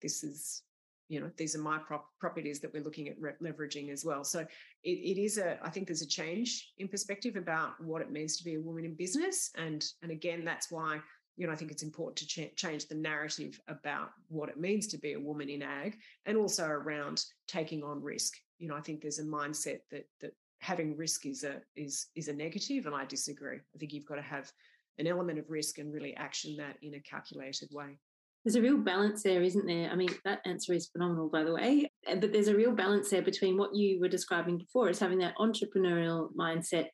this 0.00 0.24
is 0.24 0.62
you 1.08 1.20
know 1.20 1.30
these 1.36 1.54
are 1.54 1.60
my 1.60 1.76
prop- 1.76 2.08
properties 2.18 2.60
that 2.60 2.72
we're 2.72 2.82
looking 2.82 3.08
at 3.08 3.16
re- 3.20 3.32
leveraging 3.42 3.90
as 3.92 4.02
well 4.02 4.24
so 4.24 4.38
it, 4.38 4.48
it 4.84 5.20
is 5.20 5.36
a 5.36 5.58
i 5.62 5.68
think 5.68 5.86
there's 5.86 6.00
a 6.00 6.06
change 6.06 6.72
in 6.78 6.88
perspective 6.88 7.36
about 7.36 7.72
what 7.82 8.00
it 8.00 8.10
means 8.10 8.36
to 8.36 8.44
be 8.44 8.54
a 8.54 8.60
woman 8.60 8.84
in 8.84 8.94
business 8.94 9.50
and 9.56 9.84
and 10.02 10.10
again 10.10 10.42
that's 10.44 10.70
why 10.70 10.98
you 11.36 11.46
know, 11.46 11.52
I 11.52 11.56
think 11.56 11.70
it's 11.70 11.82
important 11.82 12.16
to 12.18 12.26
ch- 12.26 12.56
change 12.56 12.86
the 12.86 12.94
narrative 12.94 13.60
about 13.68 14.10
what 14.28 14.48
it 14.48 14.60
means 14.60 14.86
to 14.88 14.98
be 14.98 15.14
a 15.14 15.20
woman 15.20 15.48
in 15.48 15.62
ag 15.62 15.96
and 16.26 16.36
also 16.36 16.66
around 16.66 17.24
taking 17.48 17.82
on 17.82 18.02
risk. 18.02 18.34
You 18.58 18.68
know, 18.68 18.76
I 18.76 18.80
think 18.80 19.00
there's 19.00 19.18
a 19.18 19.24
mindset 19.24 19.80
that 19.90 20.06
that 20.20 20.32
having 20.60 20.96
risk 20.96 21.26
is 21.26 21.44
a 21.44 21.60
is 21.76 22.06
is 22.14 22.28
a 22.28 22.32
negative, 22.32 22.86
and 22.86 22.94
I 22.94 23.04
disagree. 23.04 23.56
I 23.56 23.78
think 23.78 23.92
you've 23.92 24.06
got 24.06 24.16
to 24.16 24.22
have 24.22 24.50
an 24.98 25.06
element 25.06 25.38
of 25.38 25.50
risk 25.50 25.78
and 25.78 25.92
really 25.92 26.14
action 26.16 26.56
that 26.56 26.76
in 26.82 26.94
a 26.94 27.00
calculated 27.00 27.70
way. 27.72 27.98
There's 28.44 28.56
a 28.56 28.62
real 28.62 28.76
balance 28.76 29.22
there, 29.22 29.42
isn't 29.42 29.66
there? 29.66 29.88
I 29.88 29.94
mean, 29.94 30.10
that 30.24 30.40
answer 30.44 30.72
is 30.72 30.88
phenomenal, 30.88 31.28
by 31.28 31.44
the 31.44 31.54
way. 31.54 31.90
But 32.06 32.32
there's 32.32 32.48
a 32.48 32.56
real 32.56 32.72
balance 32.72 33.08
there 33.08 33.22
between 33.22 33.56
what 33.56 33.74
you 33.74 34.00
were 34.00 34.08
describing 34.08 34.58
before 34.58 34.88
as 34.88 34.98
having 34.98 35.18
that 35.18 35.36
entrepreneurial 35.38 36.34
mindset 36.34 36.88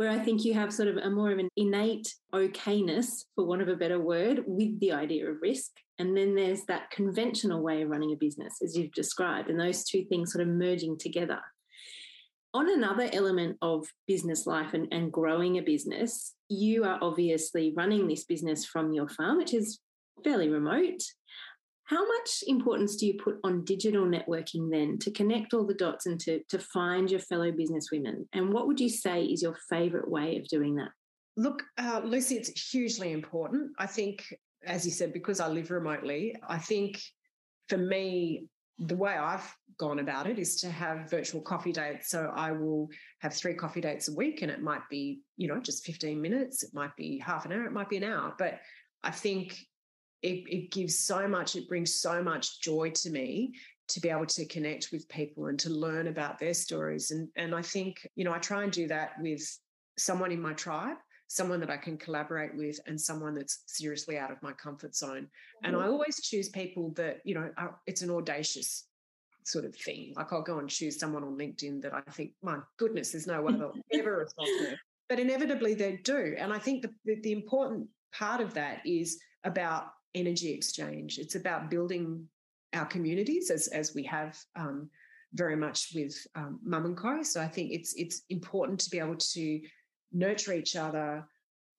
where 0.00 0.08
I 0.08 0.18
think 0.18 0.46
you 0.46 0.54
have 0.54 0.72
sort 0.72 0.88
of 0.88 0.96
a 0.96 1.10
more 1.10 1.30
of 1.30 1.38
an 1.38 1.50
innate 1.58 2.14
okayness, 2.32 3.24
for 3.34 3.44
want 3.44 3.60
of 3.60 3.68
a 3.68 3.76
better 3.76 4.00
word, 4.00 4.42
with 4.46 4.80
the 4.80 4.92
idea 4.92 5.28
of 5.28 5.42
risk. 5.42 5.72
And 5.98 6.16
then 6.16 6.34
there's 6.34 6.64
that 6.68 6.90
conventional 6.90 7.62
way 7.62 7.82
of 7.82 7.90
running 7.90 8.12
a 8.12 8.16
business, 8.16 8.62
as 8.62 8.74
you've 8.74 8.94
described, 8.94 9.50
and 9.50 9.60
those 9.60 9.84
two 9.84 10.06
things 10.06 10.32
sort 10.32 10.40
of 10.40 10.54
merging 10.54 10.96
together. 10.96 11.38
On 12.54 12.70
another 12.70 13.10
element 13.12 13.58
of 13.60 13.84
business 14.06 14.46
life 14.46 14.72
and, 14.72 14.88
and 14.90 15.12
growing 15.12 15.58
a 15.58 15.62
business, 15.62 16.34
you 16.48 16.84
are 16.84 16.98
obviously 17.02 17.74
running 17.76 18.08
this 18.08 18.24
business 18.24 18.64
from 18.64 18.94
your 18.94 19.06
farm, 19.06 19.36
which 19.36 19.52
is 19.52 19.80
fairly 20.24 20.48
remote. 20.48 21.02
How 21.90 22.06
much 22.06 22.44
importance 22.46 22.94
do 22.94 23.04
you 23.04 23.14
put 23.14 23.40
on 23.42 23.64
digital 23.64 24.06
networking 24.06 24.70
then 24.70 24.96
to 24.98 25.10
connect 25.10 25.52
all 25.52 25.66
the 25.66 25.74
dots 25.74 26.06
and 26.06 26.20
to, 26.20 26.40
to 26.48 26.60
find 26.60 27.10
your 27.10 27.18
fellow 27.18 27.50
businesswomen? 27.50 28.26
And 28.32 28.52
what 28.52 28.68
would 28.68 28.78
you 28.78 28.88
say 28.88 29.24
is 29.24 29.42
your 29.42 29.56
favourite 29.68 30.08
way 30.08 30.36
of 30.36 30.46
doing 30.46 30.76
that? 30.76 30.90
Look, 31.36 31.64
uh, 31.78 32.00
Lucy, 32.04 32.36
it's 32.36 32.70
hugely 32.70 33.10
important. 33.10 33.72
I 33.76 33.86
think, 33.86 34.24
as 34.64 34.86
you 34.86 34.92
said, 34.92 35.12
because 35.12 35.40
I 35.40 35.48
live 35.48 35.72
remotely, 35.72 36.36
I 36.48 36.58
think 36.58 37.02
for 37.68 37.76
me, 37.76 38.44
the 38.78 38.94
way 38.94 39.14
I've 39.14 39.52
gone 39.76 39.98
about 39.98 40.28
it 40.28 40.38
is 40.38 40.60
to 40.60 40.70
have 40.70 41.10
virtual 41.10 41.40
coffee 41.40 41.72
dates. 41.72 42.08
So 42.08 42.32
I 42.36 42.52
will 42.52 42.88
have 43.18 43.34
three 43.34 43.54
coffee 43.54 43.80
dates 43.80 44.06
a 44.06 44.14
week, 44.14 44.42
and 44.42 44.50
it 44.52 44.62
might 44.62 44.88
be, 44.90 45.22
you 45.36 45.48
know, 45.48 45.58
just 45.58 45.84
15 45.84 46.22
minutes, 46.22 46.62
it 46.62 46.70
might 46.72 46.94
be 46.94 47.18
half 47.18 47.46
an 47.46 47.52
hour, 47.52 47.64
it 47.64 47.72
might 47.72 47.88
be 47.88 47.96
an 47.96 48.04
hour. 48.04 48.32
But 48.38 48.60
I 49.02 49.10
think 49.10 49.58
it, 50.22 50.44
it 50.48 50.70
gives 50.70 50.98
so 50.98 51.26
much, 51.26 51.56
it 51.56 51.68
brings 51.68 51.94
so 51.94 52.22
much 52.22 52.60
joy 52.60 52.90
to 52.90 53.10
me 53.10 53.54
to 53.88 54.00
be 54.00 54.08
able 54.08 54.26
to 54.26 54.46
connect 54.46 54.90
with 54.92 55.08
people 55.08 55.46
and 55.46 55.58
to 55.58 55.70
learn 55.70 56.06
about 56.06 56.38
their 56.38 56.54
stories. 56.54 57.10
And, 57.10 57.28
and 57.36 57.54
I 57.54 57.62
think, 57.62 58.06
you 58.14 58.24
know, 58.24 58.32
I 58.32 58.38
try 58.38 58.62
and 58.62 58.72
do 58.72 58.86
that 58.88 59.12
with 59.20 59.42
someone 59.98 60.30
in 60.30 60.40
my 60.40 60.52
tribe, 60.52 60.96
someone 61.26 61.58
that 61.60 61.70
I 61.70 61.76
can 61.76 61.96
collaborate 61.96 62.56
with, 62.56 62.78
and 62.86 63.00
someone 63.00 63.34
that's 63.34 63.64
seriously 63.66 64.16
out 64.16 64.30
of 64.30 64.42
my 64.42 64.52
comfort 64.52 64.94
zone. 64.94 65.26
And 65.64 65.74
I 65.74 65.80
mm-hmm. 65.80 65.90
always 65.90 66.20
choose 66.22 66.48
people 66.50 66.92
that, 66.96 67.18
you 67.24 67.34
know, 67.34 67.50
are, 67.56 67.80
it's 67.86 68.02
an 68.02 68.10
audacious 68.10 68.86
sort 69.44 69.64
of 69.64 69.74
thing. 69.74 70.12
Like 70.16 70.32
I'll 70.32 70.42
go 70.42 70.58
and 70.58 70.68
choose 70.68 70.98
someone 70.98 71.24
on 71.24 71.36
LinkedIn 71.36 71.82
that 71.82 71.94
I 71.94 72.02
think, 72.12 72.32
my 72.42 72.58
goodness, 72.78 73.10
there's 73.10 73.26
no 73.26 73.42
way 73.42 73.54
they'll 73.54 73.74
ever 73.92 74.18
respond 74.18 74.48
to. 74.60 74.76
But 75.08 75.18
inevitably 75.18 75.74
they 75.74 75.96
do. 76.04 76.36
And 76.38 76.52
I 76.52 76.58
think 76.58 76.82
the, 76.82 76.90
the, 77.04 77.20
the 77.22 77.32
important 77.32 77.88
part 78.12 78.40
of 78.40 78.54
that 78.54 78.86
is 78.86 79.18
about 79.42 79.86
energy 80.14 80.52
exchange. 80.52 81.18
It's 81.18 81.34
about 81.34 81.70
building 81.70 82.26
our 82.74 82.86
communities 82.86 83.50
as 83.50 83.68
as 83.68 83.94
we 83.94 84.04
have 84.04 84.38
um, 84.56 84.90
very 85.34 85.56
much 85.56 85.92
with 85.94 86.14
um, 86.34 86.58
Mum 86.62 86.86
and 86.86 86.96
Co. 86.96 87.22
So 87.22 87.40
I 87.40 87.48
think 87.48 87.72
it's 87.72 87.94
it's 87.94 88.22
important 88.30 88.80
to 88.80 88.90
be 88.90 88.98
able 88.98 89.16
to 89.16 89.60
nurture 90.12 90.52
each 90.52 90.76
other. 90.76 91.24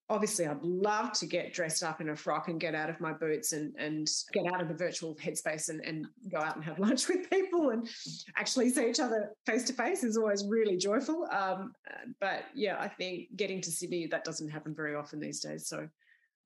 Obviously, 0.10 0.46
I'd 0.46 0.62
love 0.62 1.14
to 1.14 1.26
get 1.26 1.54
dressed 1.54 1.84
up 1.84 2.02
in 2.02 2.10
a 2.10 2.16
frock 2.16 2.50
and 2.50 2.60
get 2.60 2.76
out 2.76 2.90
of 2.90 3.00
my 3.00 3.14
boots 3.14 3.54
and 3.54 3.74
and 3.78 4.10
get 4.34 4.46
out 4.54 4.62
of 4.62 4.68
the 4.68 4.74
virtual 4.74 5.16
headspace 5.16 5.70
and, 5.70 5.82
and 5.86 6.06
go 6.30 6.40
out 6.40 6.56
and 6.56 6.66
have 6.66 6.80
lunch 6.80 7.08
with 7.10 7.30
people 7.30 7.70
and 7.70 7.88
actually 8.36 8.70
see 8.70 8.90
each 8.90 9.00
other 9.00 9.32
face 9.46 9.64
to 9.64 9.74
face 9.74 10.04
is 10.04 10.18
always 10.18 10.46
really 10.48 10.78
joyful. 10.78 11.28
Um, 11.32 11.74
but 12.20 12.46
yeah, 12.54 12.78
I 12.80 12.90
think 12.90 13.36
getting 13.36 13.62
to 13.62 13.72
Sydney 13.72 14.08
that 14.08 14.26
doesn't 14.26 14.50
happen 14.50 14.76
very 14.76 14.96
often 14.96 15.20
these 15.20 15.40
days. 15.40 15.68
So 15.68 15.88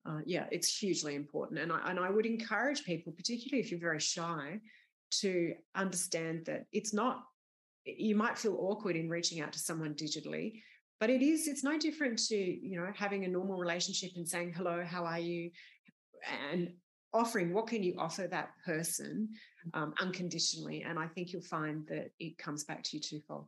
uh, 0.05 0.19
yeah, 0.25 0.45
it's 0.51 0.77
hugely 0.77 1.15
important. 1.15 1.59
And 1.59 1.71
I, 1.71 1.89
and 1.89 1.99
I 1.99 2.09
would 2.09 2.25
encourage 2.25 2.83
people, 2.83 3.11
particularly 3.11 3.63
if 3.63 3.71
you're 3.71 3.79
very 3.79 3.99
shy, 3.99 4.59
to 5.21 5.53
understand 5.75 6.45
that 6.45 6.65
it's 6.71 6.93
not, 6.93 7.23
you 7.85 8.15
might 8.15 8.37
feel 8.37 8.57
awkward 8.59 8.95
in 8.95 9.09
reaching 9.09 9.41
out 9.41 9.53
to 9.53 9.59
someone 9.59 9.93
digitally, 9.93 10.61
but 10.99 11.09
it 11.09 11.21
is, 11.21 11.47
it's 11.47 11.63
no 11.63 11.77
different 11.77 12.19
to, 12.27 12.35
you 12.35 12.79
know, 12.79 12.91
having 12.95 13.25
a 13.25 13.27
normal 13.27 13.57
relationship 13.57 14.11
and 14.15 14.27
saying, 14.27 14.53
hello, 14.55 14.83
how 14.83 15.05
are 15.05 15.19
you? 15.19 15.51
And 16.51 16.69
offering 17.13 17.53
what 17.53 17.67
can 17.67 17.81
you 17.81 17.95
offer 17.97 18.27
that 18.27 18.49
person 18.65 19.29
um, 19.73 19.93
unconditionally. 20.01 20.83
And 20.83 20.99
I 20.99 21.07
think 21.07 21.31
you'll 21.31 21.41
find 21.41 21.87
that 21.87 22.11
it 22.19 22.37
comes 22.37 22.65
back 22.65 22.83
to 22.83 22.97
you 22.97 23.01
twofold. 23.01 23.47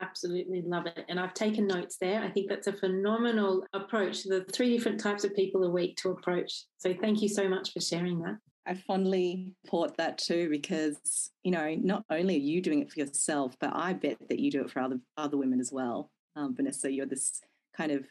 Absolutely 0.00 0.62
love 0.62 0.86
it. 0.86 1.04
And 1.08 1.20
I've 1.20 1.34
taken 1.34 1.66
notes 1.66 1.96
there. 2.00 2.22
I 2.22 2.30
think 2.30 2.48
that's 2.48 2.66
a 2.66 2.72
phenomenal 2.72 3.66
approach. 3.74 4.24
The 4.24 4.44
three 4.52 4.76
different 4.76 5.00
types 5.00 5.24
of 5.24 5.34
people 5.34 5.64
a 5.64 5.70
week 5.70 5.96
to 5.98 6.10
approach. 6.10 6.64
So 6.78 6.94
thank 6.94 7.20
you 7.20 7.28
so 7.28 7.48
much 7.48 7.72
for 7.72 7.80
sharing 7.80 8.20
that. 8.20 8.36
I 8.66 8.74
fondly 8.74 9.54
support 9.64 9.96
that 9.96 10.18
too 10.18 10.48
because, 10.48 11.30
you 11.42 11.50
know, 11.50 11.74
not 11.74 12.04
only 12.10 12.36
are 12.36 12.38
you 12.38 12.62
doing 12.62 12.80
it 12.80 12.92
for 12.92 13.00
yourself, 13.00 13.56
but 13.60 13.72
I 13.74 13.92
bet 13.94 14.16
that 14.28 14.38
you 14.38 14.50
do 14.50 14.62
it 14.62 14.70
for 14.70 14.80
other 14.80 15.00
other 15.16 15.36
women 15.36 15.60
as 15.60 15.72
well. 15.72 16.10
Um, 16.36 16.54
Vanessa, 16.54 16.90
you're 16.90 17.06
this 17.06 17.40
kind 17.76 17.90
of 17.92 18.04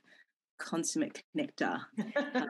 consummate 0.59 1.23
connector. 1.35 1.79
uh, 2.35 2.45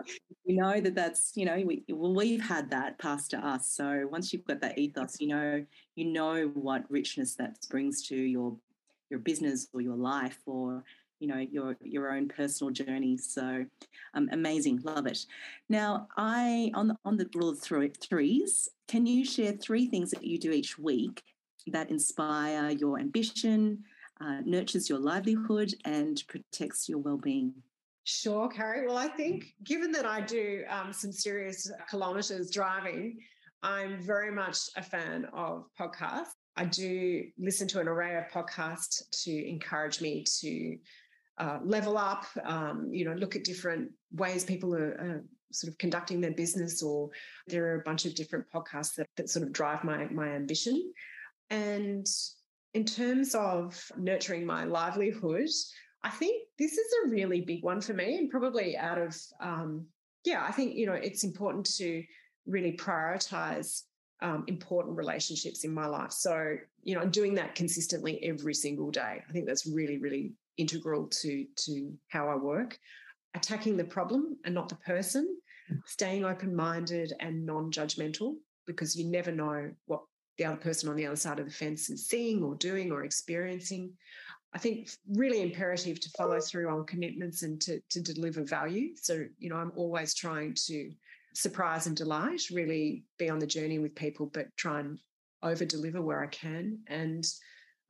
you 0.45 0.61
know 0.61 0.81
that 0.81 0.95
that's 0.95 1.33
you 1.35 1.45
know 1.45 1.61
we 1.65 1.83
well 1.89 2.13
we've 2.13 2.41
had 2.41 2.69
that 2.71 2.97
passed 2.99 3.31
to 3.31 3.37
us. 3.37 3.71
So 3.71 4.07
once 4.11 4.33
you've 4.33 4.45
got 4.45 4.61
that 4.61 4.77
ethos, 4.77 5.17
you 5.19 5.27
know 5.27 5.65
you 5.95 6.05
know 6.05 6.51
what 6.53 6.89
richness 6.89 7.35
that 7.35 7.57
brings 7.69 8.01
to 8.07 8.15
your 8.15 8.57
your 9.09 9.19
business 9.19 9.67
or 9.73 9.81
your 9.81 9.95
life 9.95 10.39
or 10.45 10.83
you 11.19 11.27
know 11.27 11.37
your 11.37 11.75
your 11.81 12.15
own 12.15 12.27
personal 12.27 12.71
journey. 12.71 13.17
So 13.17 13.65
um, 14.13 14.29
amazing, 14.31 14.81
love 14.83 15.05
it. 15.05 15.25
Now 15.67 16.07
I 16.17 16.71
on 16.73 16.87
the 16.87 16.97
on 17.05 17.17
the 17.17 17.29
rule 17.35 17.49
of 17.49 17.59
threes. 17.59 18.69
Can 18.87 19.05
you 19.05 19.25
share 19.25 19.53
three 19.53 19.87
things 19.87 20.11
that 20.11 20.23
you 20.23 20.37
do 20.39 20.51
each 20.51 20.79
week 20.79 21.23
that 21.67 21.89
inspire 21.89 22.71
your 22.71 22.99
ambition? 22.99 23.83
Uh, 24.21 24.41
nurtures 24.43 24.89
your 24.89 24.99
livelihood 24.99 25.73
and 25.85 26.25
protects 26.27 26.89
your 26.89 26.97
well-being 26.97 27.53
Sure, 28.09 28.49
Carrie. 28.49 28.87
Well, 28.87 28.97
I 28.97 29.07
think 29.07 29.53
given 29.63 29.91
that 29.91 30.07
I 30.07 30.21
do 30.21 30.63
um, 30.67 30.91
some 30.91 31.11
serious 31.11 31.71
kilometres 31.91 32.49
driving, 32.49 33.19
I'm 33.61 34.01
very 34.01 34.31
much 34.31 34.57
a 34.75 34.83
fan 34.83 35.25
of 35.33 35.65
podcasts. 35.79 36.33
I 36.55 36.65
do 36.65 37.23
listen 37.37 37.67
to 37.69 37.79
an 37.79 37.87
array 37.87 38.17
of 38.17 38.29
podcasts 38.29 39.03
to 39.23 39.49
encourage 39.49 40.01
me 40.01 40.25
to 40.39 40.77
uh, 41.37 41.59
level 41.63 41.97
up, 41.97 42.25
um, 42.43 42.89
you 42.91 43.05
know, 43.05 43.13
look 43.13 43.35
at 43.35 43.43
different 43.43 43.91
ways 44.11 44.43
people 44.43 44.75
are, 44.75 45.23
sort 45.51 45.71
of 45.71 45.77
conducting 45.79 46.21
their 46.21 46.33
business, 46.33 46.83
or 46.83 47.09
there 47.47 47.65
are 47.65 47.79
a 47.79 47.83
bunch 47.83 48.05
of 48.05 48.13
different 48.13 48.45
podcasts 48.53 48.93
that, 48.93 49.07
that 49.17 49.29
sort 49.29 49.43
of 49.43 49.51
drive 49.51 49.83
my, 49.83 50.05
my 50.09 50.27
ambition. 50.29 50.93
And 51.49 52.05
in 52.75 52.85
terms 52.85 53.33
of 53.33 53.83
nurturing 53.97 54.45
my 54.45 54.65
livelihood, 54.65 55.49
I 56.03 56.11
think 56.11 56.43
this 56.59 56.73
is 56.73 56.93
a 57.03 57.09
really 57.09 57.41
big 57.41 57.63
one 57.63 57.81
for 57.81 57.93
me, 57.93 58.17
and 58.17 58.29
probably 58.29 58.77
out 58.77 58.99
of, 58.99 59.17
um, 59.41 59.87
yeah, 60.23 60.45
I 60.47 60.51
think, 60.51 60.75
you 60.75 60.85
know, 60.85 60.93
it's 60.93 61.23
important 61.23 61.65
to 61.77 62.03
really 62.49 62.75
prioritize 62.75 63.83
um, 64.21 64.43
important 64.47 64.97
relationships 64.97 65.63
in 65.63 65.73
my 65.73 65.85
life. 65.85 66.11
So, 66.11 66.57
you 66.83 66.95
know, 66.95 67.05
doing 67.05 67.35
that 67.35 67.55
consistently 67.55 68.21
every 68.23 68.53
single 68.53 68.91
day. 68.91 69.23
I 69.27 69.31
think 69.31 69.45
that's 69.45 69.65
really, 69.65 69.97
really 69.97 70.33
integral 70.57 71.07
to 71.07 71.45
to 71.55 71.93
how 72.09 72.29
I 72.29 72.35
work. 72.35 72.77
Attacking 73.35 73.77
the 73.77 73.85
problem 73.85 74.37
and 74.43 74.55
not 74.55 74.69
the 74.69 74.75
person, 74.75 75.37
staying 75.85 76.25
open 76.25 76.55
minded 76.55 77.13
and 77.19 77.45
non 77.45 77.71
judgmental, 77.71 78.35
because 78.65 78.95
you 78.95 79.05
never 79.05 79.31
know 79.31 79.71
what 79.85 80.01
the 80.37 80.45
other 80.45 80.57
person 80.57 80.89
on 80.89 80.95
the 80.95 81.05
other 81.05 81.15
side 81.15 81.39
of 81.39 81.45
the 81.45 81.51
fence 81.51 81.89
is 81.89 82.07
seeing 82.07 82.43
or 82.43 82.55
doing 82.55 82.91
or 82.91 83.03
experiencing. 83.03 83.93
I 84.53 84.57
think 84.57 84.89
really 85.13 85.43
imperative 85.43 85.99
to 85.99 86.09
follow 86.17 86.39
through 86.39 86.69
on 86.69 86.85
commitments 86.87 87.43
and 87.43 87.61
to, 87.61 87.79
to 87.91 88.01
deliver 88.01 88.43
value. 88.43 88.95
So, 88.95 89.25
you 89.37 89.49
know, 89.49 89.57
I'm 89.57 89.71
always 89.75 90.15
trying 90.15 90.55
to 90.65 90.91
surprise 91.39 91.87
and 91.87 91.95
delight, 91.95 92.41
really 92.51 93.03
be 93.17 93.29
on 93.29 93.39
the 93.39 93.47
journey 93.47 93.79
with 93.79 93.95
people, 93.95 94.27
but 94.33 94.47
try 94.57 94.79
and 94.79 94.99
over 95.41 95.65
deliver 95.65 96.01
where 96.01 96.23
I 96.23 96.27
can. 96.27 96.79
And 96.87 97.25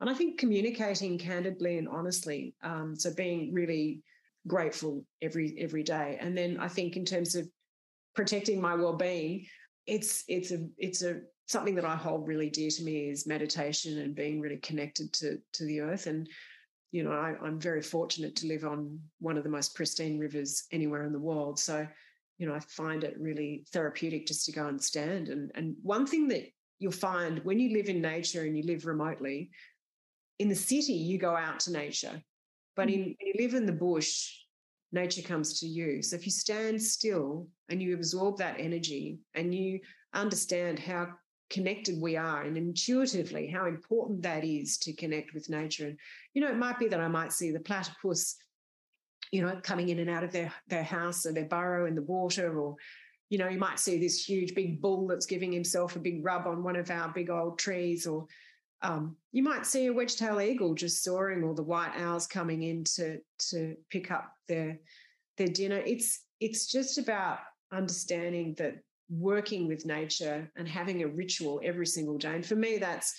and 0.00 0.08
I 0.08 0.14
think 0.14 0.38
communicating 0.38 1.18
candidly 1.18 1.76
and 1.76 1.88
honestly. 1.88 2.54
Um, 2.62 2.96
so 2.96 3.12
being 3.14 3.52
really 3.52 4.02
grateful 4.46 5.04
every 5.20 5.56
every 5.58 5.82
day. 5.82 6.16
And 6.20 6.36
then 6.36 6.58
I 6.58 6.68
think 6.68 6.96
in 6.96 7.04
terms 7.04 7.34
of 7.34 7.48
protecting 8.14 8.60
my 8.60 8.74
well-being, 8.74 9.46
it's 9.86 10.24
it's 10.28 10.52
a 10.52 10.66
it's 10.78 11.02
a 11.02 11.20
something 11.46 11.74
that 11.74 11.84
I 11.84 11.96
hold 11.96 12.28
really 12.28 12.48
dear 12.48 12.70
to 12.70 12.84
me 12.84 13.10
is 13.10 13.26
meditation 13.26 13.98
and 13.98 14.14
being 14.14 14.40
really 14.40 14.58
connected 14.58 15.12
to 15.14 15.38
to 15.54 15.64
the 15.64 15.80
earth. 15.80 16.06
And 16.06 16.28
you 16.92 17.04
know, 17.04 17.12
I, 17.12 17.34
I'm 17.42 17.60
very 17.60 17.82
fortunate 17.82 18.34
to 18.36 18.48
live 18.48 18.64
on 18.64 18.98
one 19.20 19.36
of 19.36 19.44
the 19.44 19.50
most 19.50 19.74
pristine 19.74 20.18
rivers 20.18 20.64
anywhere 20.72 21.04
in 21.04 21.12
the 21.12 21.18
world. 21.20 21.58
So, 21.58 21.86
you 22.40 22.46
know, 22.46 22.54
I 22.54 22.60
find 22.60 23.04
it 23.04 23.20
really 23.20 23.66
therapeutic 23.70 24.26
just 24.26 24.46
to 24.46 24.52
go 24.52 24.66
and 24.66 24.82
stand. 24.82 25.28
And 25.28 25.52
and 25.54 25.76
one 25.82 26.06
thing 26.06 26.26
that 26.28 26.46
you'll 26.78 26.90
find 26.90 27.44
when 27.44 27.60
you 27.60 27.76
live 27.76 27.90
in 27.90 28.00
nature 28.00 28.44
and 28.44 28.56
you 28.56 28.64
live 28.64 28.86
remotely, 28.86 29.50
in 30.38 30.48
the 30.48 30.54
city 30.54 30.94
you 30.94 31.18
go 31.18 31.36
out 31.36 31.60
to 31.60 31.72
nature, 31.72 32.22
but 32.76 32.88
mm. 32.88 32.94
in 32.94 33.00
when 33.00 33.16
you 33.20 33.34
live 33.38 33.52
in 33.52 33.66
the 33.66 33.72
bush, 33.72 34.32
nature 34.90 35.20
comes 35.20 35.60
to 35.60 35.66
you. 35.66 36.02
So 36.02 36.16
if 36.16 36.24
you 36.24 36.32
stand 36.32 36.82
still 36.82 37.46
and 37.68 37.82
you 37.82 37.94
absorb 37.94 38.38
that 38.38 38.58
energy 38.58 39.18
and 39.34 39.54
you 39.54 39.80
understand 40.14 40.78
how 40.78 41.08
connected 41.50 42.00
we 42.00 42.16
are 42.16 42.42
and 42.42 42.56
intuitively 42.56 43.48
how 43.48 43.66
important 43.66 44.22
that 44.22 44.44
is 44.44 44.78
to 44.78 44.94
connect 44.94 45.34
with 45.34 45.50
nature. 45.50 45.88
And, 45.88 45.98
you 46.32 46.40
know, 46.40 46.48
it 46.48 46.56
might 46.56 46.78
be 46.78 46.88
that 46.88 47.00
I 47.00 47.08
might 47.08 47.32
see 47.32 47.50
the 47.50 47.60
platypus, 47.60 48.36
you 49.32 49.42
know, 49.42 49.60
coming 49.62 49.88
in 49.90 50.00
and 50.00 50.10
out 50.10 50.24
of 50.24 50.32
their, 50.32 50.52
their 50.66 50.82
house 50.82 51.24
or 51.24 51.32
their 51.32 51.44
burrow 51.44 51.86
in 51.86 51.94
the 51.94 52.02
water, 52.02 52.58
or, 52.58 52.74
you 53.28 53.38
know, 53.38 53.48
you 53.48 53.58
might 53.58 53.78
see 53.78 53.98
this 53.98 54.28
huge 54.28 54.54
big 54.54 54.82
bull 54.82 55.06
that's 55.06 55.26
giving 55.26 55.52
himself 55.52 55.94
a 55.94 56.00
big 56.00 56.24
rub 56.24 56.46
on 56.46 56.64
one 56.64 56.74
of 56.74 56.90
our 56.90 57.08
big 57.12 57.30
old 57.30 57.58
trees, 57.58 58.06
or 58.06 58.26
um, 58.82 59.14
you 59.30 59.42
might 59.42 59.66
see 59.66 59.86
a 59.86 59.92
wedge-tailed 59.92 60.42
eagle 60.42 60.74
just 60.74 61.04
soaring, 61.04 61.44
or 61.44 61.54
the 61.54 61.62
white 61.62 61.92
owls 61.96 62.26
coming 62.26 62.62
in 62.64 62.82
to 62.84 63.18
to 63.50 63.76
pick 63.90 64.10
up 64.10 64.32
their 64.48 64.80
their 65.36 65.48
dinner. 65.48 65.82
It's 65.86 66.24
it's 66.40 66.66
just 66.66 66.98
about 66.98 67.38
understanding 67.72 68.54
that 68.58 68.78
working 69.10 69.68
with 69.68 69.86
nature 69.86 70.50
and 70.56 70.66
having 70.66 71.02
a 71.02 71.08
ritual 71.08 71.60
every 71.62 71.86
single 71.86 72.18
day. 72.18 72.34
And 72.34 72.46
for 72.46 72.56
me, 72.56 72.78
that's 72.78 73.14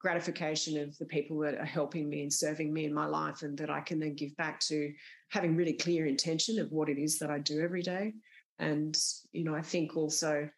gratification 0.00 0.78
of 0.78 0.96
the 0.98 1.06
people 1.06 1.38
that 1.40 1.54
are 1.54 1.64
helping 1.64 2.08
me 2.08 2.22
and 2.22 2.32
serving 2.32 2.72
me 2.72 2.84
in 2.84 2.94
my 2.94 3.06
life, 3.06 3.42
and 3.42 3.58
that 3.58 3.70
I 3.70 3.80
can 3.80 3.98
then 4.00 4.14
give 4.14 4.36
back 4.36 4.60
to 4.60 4.92
having 5.32 5.56
really 5.56 5.72
clear 5.72 6.06
intention 6.06 6.58
of 6.58 6.70
what 6.70 6.90
it 6.90 6.98
is 6.98 7.18
that 7.18 7.30
I 7.30 7.38
do 7.38 7.60
every 7.60 7.82
day. 7.82 8.12
And, 8.58 8.96
you 9.32 9.44
know, 9.44 9.54
I 9.54 9.62
think 9.62 9.96
also 9.96 10.48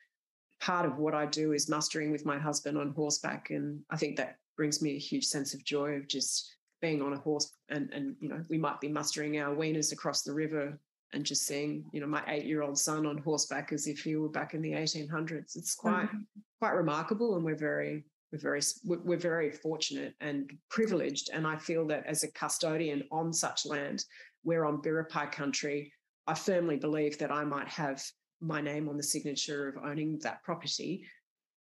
part 0.61 0.85
of 0.85 0.99
what 0.99 1.15
I 1.15 1.27
do 1.27 1.53
is 1.53 1.69
mustering 1.69 2.11
with 2.11 2.27
my 2.27 2.39
husband 2.39 2.77
on 2.77 2.91
horseback. 2.91 3.51
And 3.51 3.81
I 3.91 3.97
think 3.97 4.17
that 4.17 4.39
brings 4.57 4.83
me 4.83 4.97
a 4.97 4.99
huge 4.99 5.27
sense 5.27 5.55
of 5.55 5.65
joy 5.65 5.93
of 5.93 6.09
just 6.09 6.57
being 6.83 7.01
on 7.03 7.13
a 7.13 7.19
horse 7.19 7.53
and, 7.69 7.89
and 7.93 8.17
you 8.19 8.29
know, 8.29 8.43
we 8.51 8.59
might 8.59 8.81
be 8.81 8.89
mustering 8.89 9.39
our 9.39 9.55
weaners 9.55 9.93
across 9.93 10.23
the 10.23 10.35
river 10.35 10.79
and 11.13 11.25
just 11.25 11.47
seeing, 11.47 11.85
you 11.93 12.01
know, 12.01 12.07
my 12.09 12.23
eight-year-old 12.27 12.77
son 12.77 13.07
on 13.07 13.19
horseback 13.19 13.73
as 13.73 13.87
if 13.87 14.01
he 14.01 14.17
were 14.17 14.29
back 14.29 14.55
in 14.55 14.61
the 14.61 14.73
1800s. 14.73 15.57
It's 15.57 15.77
quite 15.77 16.07
mm-hmm. 16.07 16.19
quite 16.61 16.73
remarkable, 16.73 17.37
and 17.37 17.45
we're 17.45 17.55
very 17.55 18.05
we're 18.33 18.39
very 18.39 18.61
we're 18.85 19.17
very 19.17 19.53
fortunate 19.53 20.15
and 20.21 20.53
privileged. 20.69 21.31
And 21.33 21.47
I 21.47 21.57
feel 21.57 21.87
that 21.87 22.05
as 22.07 22.25
a 22.25 22.33
custodian 22.33 23.05
on 23.13 23.33
such 23.33 23.65
land, 23.65 24.05
we're 24.44 24.64
on 24.64 24.83
Biripi 24.83 25.30
country. 25.33 25.92
I 26.26 26.35
firmly 26.35 26.76
believe 26.76 27.18
that 27.18 27.33
I 27.33 27.44
might 27.44 27.68
have 27.68 28.02
my 28.40 28.61
name 28.61 28.88
on 28.88 28.96
the 28.96 29.02
signature 29.02 29.68
of 29.68 29.85
owning 29.85 30.18
that 30.22 30.42
property, 30.42 31.07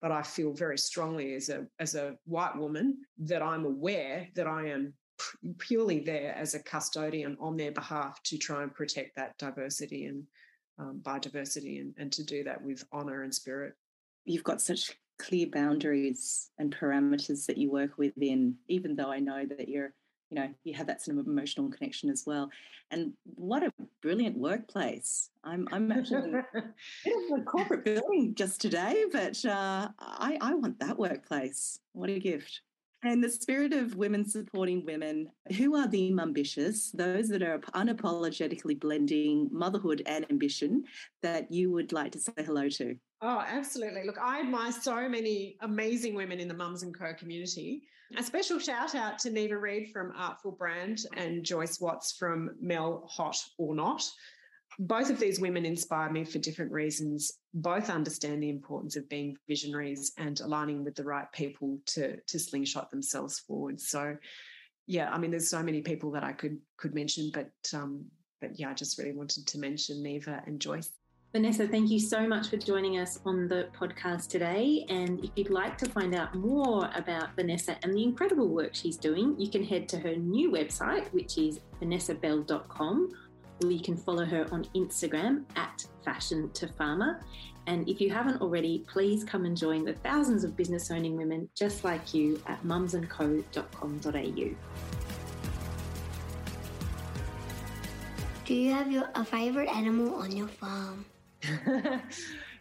but 0.01 0.13
I 0.13 0.23
feel 0.23 0.53
very 0.53 0.79
strongly 0.79 1.35
as 1.35 1.49
a 1.49 1.67
as 1.79 1.95
a 1.95 2.17
white 2.25 2.57
woman 2.57 2.99
that 3.19 3.43
I'm 3.43 3.65
aware 3.65 4.29
that 4.35 4.47
I 4.47 4.69
am 4.69 4.95
purely 5.59 6.01
there 6.01 6.35
as 6.35 6.55
a 6.55 6.63
custodian 6.63 7.37
on 7.41 7.57
their 7.57 7.73
behalf 7.73 8.23
to 8.25 8.39
try 8.39 8.63
and 8.63 8.75
protect 8.75 9.17
that 9.17 9.37
diversity 9.39 10.07
and 10.07 10.25
um, 10.79 11.01
biodiversity 11.03 11.81
and, 11.81 11.95
and 11.99 12.13
to 12.13 12.25
do 12.25 12.43
that 12.45 12.63
with 12.63 12.85
honor 12.93 13.23
and 13.23 13.35
spirit. 13.35 13.75
You've 14.25 14.45
got 14.45 14.63
such 14.63 14.97
clear 15.19 15.47
boundaries 15.53 16.51
and 16.59 16.75
parameters 16.75 17.45
that 17.47 17.59
you 17.59 17.71
work 17.71 17.99
within, 17.99 18.57
even 18.69 18.97
though 18.97 19.11
I 19.11 19.21
know 19.21 19.45
that 19.45 19.69
you're, 19.69 19.93
you 20.31 20.37
know, 20.37 20.49
you 20.65 20.75
have 20.75 20.87
that 20.87 21.03
sort 21.03 21.19
of 21.19 21.27
emotional 21.27 21.69
connection 21.69 22.09
as 22.09 22.25
well. 22.27 22.51
And 22.91 23.13
what 23.35 23.63
a 23.63 23.73
brilliant 24.01 24.37
workplace. 24.39 25.31
I'm, 25.45 25.67
I'm 25.73 25.91
actually 25.91 26.31
in 27.05 27.41
a 27.41 27.43
corporate 27.43 27.85
building 27.85 28.35
just 28.35 28.61
today, 28.61 29.05
but 29.11 29.45
uh, 29.45 29.89
I, 29.99 30.39
I 30.41 30.55
want 30.55 30.79
that 30.81 30.99
workplace. 30.99 31.81
What 31.93 32.11
a 32.11 32.19
gift. 32.19 32.61
And 33.03 33.25
the 33.25 33.31
spirit 33.31 33.73
of 33.73 33.97
women 33.97 34.29
supporting 34.29 34.85
women, 34.85 35.31
who 35.57 35.75
are 35.75 35.89
the 35.89 36.15
ambitious, 36.21 36.91
those 36.91 37.29
that 37.29 37.43
are 37.43 37.59
unapologetically 37.75 38.79
blending 38.79 39.49
motherhood 39.51 40.03
and 40.05 40.27
ambition 40.31 40.85
that 41.23 41.51
you 41.51 41.71
would 41.73 41.93
like 41.93 42.13
to 42.13 42.21
say 42.21 42.33
hello 42.37 42.69
to? 42.69 42.95
Oh, 43.23 43.43
absolutely. 43.47 44.05
Look, 44.05 44.19
I 44.19 44.41
admire 44.41 44.73
so 44.73 45.09
many 45.09 45.57
amazing 45.61 46.15
women 46.15 46.41
in 46.41 46.49
the 46.49 46.55
Mums 46.55 46.83
and 46.83 46.97
Co 46.97 47.15
community. 47.15 47.85
A 48.17 48.23
special 48.23 48.59
shout 48.59 48.95
out 48.95 49.19
to 49.21 49.31
Neva 49.31 49.57
Reed 49.57 49.91
from 49.93 50.13
Artful 50.17 50.53
Brand 50.53 51.01
and 51.17 51.45
Joyce 51.45 51.81
Watts 51.81 52.13
from 52.13 52.51
Mel 52.61 53.07
Hot 53.09 53.37
or 53.57 53.75
Not 53.75 54.03
both 54.79 55.11
of 55.11 55.19
these 55.19 55.41
women 55.41 55.67
inspire 55.67 56.11
me 56.11 56.25
for 56.25 56.39
different 56.39 56.73
reasons. 56.73 57.33
Both 57.53 57.91
understand 57.91 58.43
the 58.43 58.51
importance 58.51 58.97
of 58.97 59.09
being 59.09 59.37
visionaries 59.49 60.13
and 60.17 60.41
aligning 60.41 60.85
with 60.85 60.95
the 60.95 61.05
right 61.05 61.31
people 61.33 61.79
to, 61.87 62.21
to 62.21 62.39
slingshot 62.39 62.91
themselves 62.91 63.41
forward. 63.41 63.81
So, 63.81 64.17
yeah, 64.87 65.11
I 65.11 65.19
mean, 65.19 65.31
there's 65.31 65.51
so 65.51 65.63
many 65.63 65.83
people 65.83 66.13
that 66.13 66.25
I 66.25 66.33
could 66.33 66.59
could 66.77 66.95
mention, 66.95 67.31
but 67.33 67.51
um, 67.75 68.07
but 68.41 68.59
yeah, 68.59 68.71
I 68.71 68.75
just 68.75 68.99
really 68.99 69.13
wanted 69.13 69.47
to 69.49 69.59
mention 69.59 70.03
Neva 70.03 70.43
and 70.47 70.61
Joyce. 70.61 70.91
Vanessa, 71.33 71.69
thank 71.69 71.91
you 71.93 72.01
so 72.01 72.27
much 72.27 72.49
for 72.49 72.57
joining 72.57 72.99
us 72.99 73.21
on 73.25 73.47
the 73.47 73.69
podcast 73.79 74.27
today. 74.27 74.85
And 74.89 75.25
if 75.25 75.31
you'd 75.37 75.49
like 75.49 75.79
to 75.79 75.89
find 75.89 76.13
out 76.13 76.35
more 76.35 76.91
about 76.97 77.37
Vanessa 77.37 77.77
and 77.85 77.95
the 77.95 78.03
incredible 78.03 78.49
work 78.49 78.75
she's 78.75 78.97
doing, 78.97 79.39
you 79.39 79.49
can 79.49 79.63
head 79.63 79.89
to 79.91 79.99
her 80.01 80.17
new 80.17 80.51
website, 80.51 81.07
which 81.13 81.39
is 81.39 81.61
vanessabell.com, 81.81 83.13
or 83.63 83.71
you 83.71 83.81
can 83.81 83.97
follow 83.97 84.25
her 84.25 84.49
on 84.51 84.65
Instagram 84.75 85.45
at 85.55 85.87
fashion 86.05 86.51
to 86.51 86.67
farmer. 86.67 87.21
And 87.69 87.89
if 87.89 88.01
you 88.01 88.11
haven't 88.11 88.41
already, 88.41 88.85
please 88.89 89.23
come 89.23 89.45
and 89.45 89.57
join 89.57 89.85
the 89.85 89.95
thousands 89.95 90.43
of 90.43 90.57
business 90.57 90.91
owning 90.91 91.17
women 91.17 91.49
just 91.55 91.85
like 91.85 92.13
you 92.13 92.43
at 92.49 92.61
mumsandco.com.au. 92.65 94.51
Do 98.47 98.55
you 98.55 98.73
have 98.73 98.91
your, 98.91 99.09
a 99.15 99.25
favorite 99.25 99.69
animal 99.69 100.17
on 100.17 100.37
your 100.37 100.49
farm? 100.49 101.05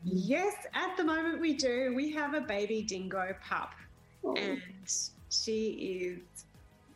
yes, 0.03 0.55
at 0.73 0.95
the 0.97 1.03
moment 1.03 1.39
we 1.39 1.53
do. 1.53 1.93
We 1.95 2.11
have 2.11 2.33
a 2.33 2.41
baby 2.41 2.81
dingo 2.81 3.35
pup, 3.43 3.73
oh. 4.23 4.35
and 4.35 4.61
she 5.29 6.17
is 6.25 6.45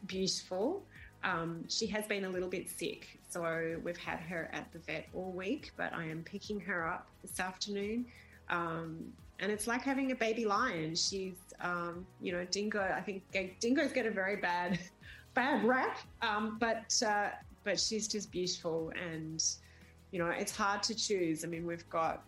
beautiful. 0.07 0.83
Um, 1.23 1.63
she 1.69 1.87
has 1.87 2.05
been 2.05 2.25
a 2.25 2.29
little 2.29 2.49
bit 2.49 2.69
sick, 2.69 3.19
so 3.29 3.79
we've 3.83 3.97
had 3.97 4.19
her 4.19 4.49
at 4.53 4.71
the 4.73 4.79
vet 4.79 5.07
all 5.13 5.31
week, 5.31 5.71
but 5.77 5.93
I 5.93 6.05
am 6.05 6.23
picking 6.23 6.59
her 6.61 6.87
up 6.87 7.07
this 7.21 7.39
afternoon. 7.39 8.05
Um, 8.49 9.13
and 9.39 9.51
it's 9.51 9.67
like 9.67 9.81
having 9.81 10.11
a 10.11 10.15
baby 10.15 10.45
lion. 10.45 10.95
She's, 10.95 11.35
um, 11.61 12.05
you 12.21 12.31
know, 12.31 12.45
dingo. 12.45 12.81
I 12.81 13.01
think 13.01 13.23
dingoes 13.59 13.91
get 13.91 14.05
a 14.05 14.11
very 14.11 14.35
bad, 14.35 14.79
bad 15.33 15.63
rap, 15.65 15.99
um, 16.21 16.57
but 16.59 17.01
uh, 17.05 17.29
but 17.63 17.79
she's 17.79 18.07
just 18.07 18.31
beautiful 18.31 18.91
and 19.01 19.43
you 20.13 20.19
know, 20.19 20.27
it's 20.27 20.55
hard 20.55 20.83
to 20.83 20.93
choose. 20.93 21.43
I 21.43 21.47
mean, 21.47 21.65
we've 21.65 21.89
got 21.89 22.23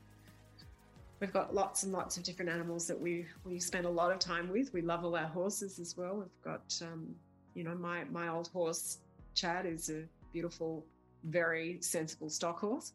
we've 1.21 1.31
got 1.31 1.53
lots 1.53 1.83
and 1.83 1.93
lots 1.93 2.17
of 2.17 2.23
different 2.23 2.49
animals 2.49 2.87
that 2.87 2.99
we 2.99 3.27
we 3.45 3.59
spend 3.59 3.85
a 3.85 3.89
lot 3.89 4.11
of 4.11 4.17
time 4.17 4.49
with. 4.51 4.73
We 4.73 4.81
love 4.81 5.05
all 5.05 5.15
our 5.15 5.27
horses 5.27 5.77
as 5.77 5.95
well. 5.95 6.15
We've 6.15 6.41
got, 6.43 6.81
um, 6.81 7.13
you 7.53 7.63
know, 7.63 7.75
my 7.75 8.05
my 8.05 8.27
old 8.27 8.47
horse 8.47 8.97
Chad 9.35 9.67
is 9.67 9.91
a 9.91 10.01
beautiful, 10.33 10.83
very 11.25 11.77
sensible 11.79 12.29
stock 12.29 12.59
horse. 12.59 12.93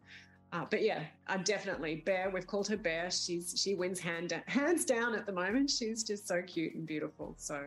Uh, 0.53 0.65
but 0.69 0.83
yeah, 0.83 1.05
uh, 1.29 1.37
definitely 1.37 2.03
Bear. 2.05 2.29
We've 2.29 2.49
called 2.49 2.67
her 2.67 2.77
Bear. 2.77 3.13
She's 3.13 3.55
she 3.57 3.77
wins 3.77 4.01
hand 4.01 4.43
hands 4.47 4.85
down 4.85 5.15
at 5.15 5.25
the 5.25 5.33
moment. 5.33 5.71
She's 5.71 6.03
just 6.03 6.27
so 6.27 6.43
cute 6.43 6.75
and 6.75 6.85
beautiful. 6.85 7.37
So 7.39 7.63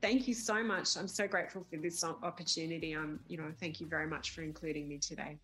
thank 0.00 0.26
you 0.26 0.32
so 0.32 0.64
much. 0.64 0.96
I'm 0.96 1.06
so 1.06 1.28
grateful 1.28 1.66
for 1.70 1.76
this 1.76 2.02
opportunity. 2.02 2.94
I'm, 2.94 3.20
you 3.28 3.36
know, 3.36 3.52
thank 3.60 3.78
you 3.78 3.86
very 3.86 4.06
much 4.06 4.30
for 4.30 4.40
including 4.40 4.88
me 4.88 4.96
today. 4.96 5.38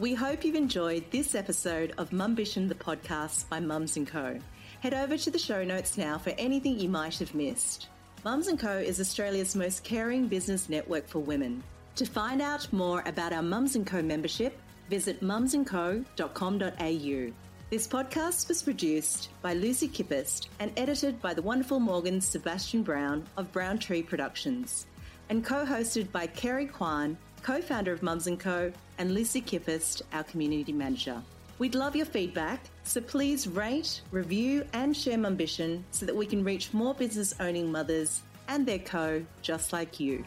We 0.00 0.14
hope 0.14 0.44
you've 0.44 0.56
enjoyed 0.56 1.10
this 1.10 1.34
episode 1.34 1.92
of 1.98 2.12
Mumbition 2.12 2.66
the 2.66 2.74
podcast 2.74 3.48
by 3.48 3.60
Mums 3.60 3.96
& 4.02 4.06
Co. 4.06 4.38
Head 4.80 4.94
over 4.94 5.16
to 5.16 5.30
the 5.30 5.38
show 5.38 5.62
notes 5.62 5.96
now 5.96 6.18
for 6.18 6.30
anything 6.38 6.80
you 6.80 6.88
might 6.88 7.18
have 7.18 7.34
missed. 7.34 7.88
Mums 8.24 8.48
& 8.52 8.58
Co 8.58 8.78
is 8.78 9.00
Australia's 9.00 9.54
most 9.54 9.84
caring 9.84 10.26
business 10.26 10.68
network 10.68 11.06
for 11.06 11.20
women. 11.20 11.62
To 11.96 12.06
find 12.06 12.42
out 12.42 12.72
more 12.72 13.02
about 13.06 13.32
our 13.32 13.42
Mums 13.42 13.76
& 13.82 13.86
Co 13.86 14.02
membership, 14.02 14.58
visit 14.90 15.22
mumsandco.com.au. 15.22 17.32
This 17.70 17.86
podcast 17.86 18.48
was 18.48 18.62
produced 18.62 19.28
by 19.40 19.54
Lucy 19.54 19.88
Kippist 19.88 20.48
and 20.58 20.72
edited 20.76 21.22
by 21.22 21.32
the 21.32 21.42
wonderful 21.42 21.78
Morgan 21.78 22.20
Sebastian 22.20 22.82
Brown 22.82 23.24
of 23.36 23.52
Brown 23.52 23.78
Tree 23.78 24.02
Productions 24.02 24.86
and 25.28 25.44
co-hosted 25.44 26.10
by 26.12 26.26
Carrie 26.26 26.66
Kwan 26.66 27.16
co-founder 27.42 27.92
of 27.92 28.02
Mums 28.02 28.28
& 28.34 28.38
Co, 28.38 28.72
and 28.98 29.14
Lucy 29.14 29.42
Kippist, 29.42 30.02
our 30.12 30.22
community 30.24 30.72
manager. 30.72 31.22
We'd 31.58 31.74
love 31.74 31.94
your 31.94 32.06
feedback, 32.06 32.60
so 32.84 33.00
please 33.00 33.46
rate, 33.46 34.00
review, 34.10 34.64
and 34.72 34.96
share 34.96 35.18
Mumbition 35.18 35.84
so 35.90 36.06
that 36.06 36.16
we 36.16 36.26
can 36.26 36.42
reach 36.42 36.72
more 36.72 36.94
business 36.94 37.34
owning 37.40 37.70
mothers 37.70 38.22
and 38.48 38.66
their 38.66 38.78
co 38.78 39.24
just 39.42 39.72
like 39.72 40.00
you. 40.00 40.24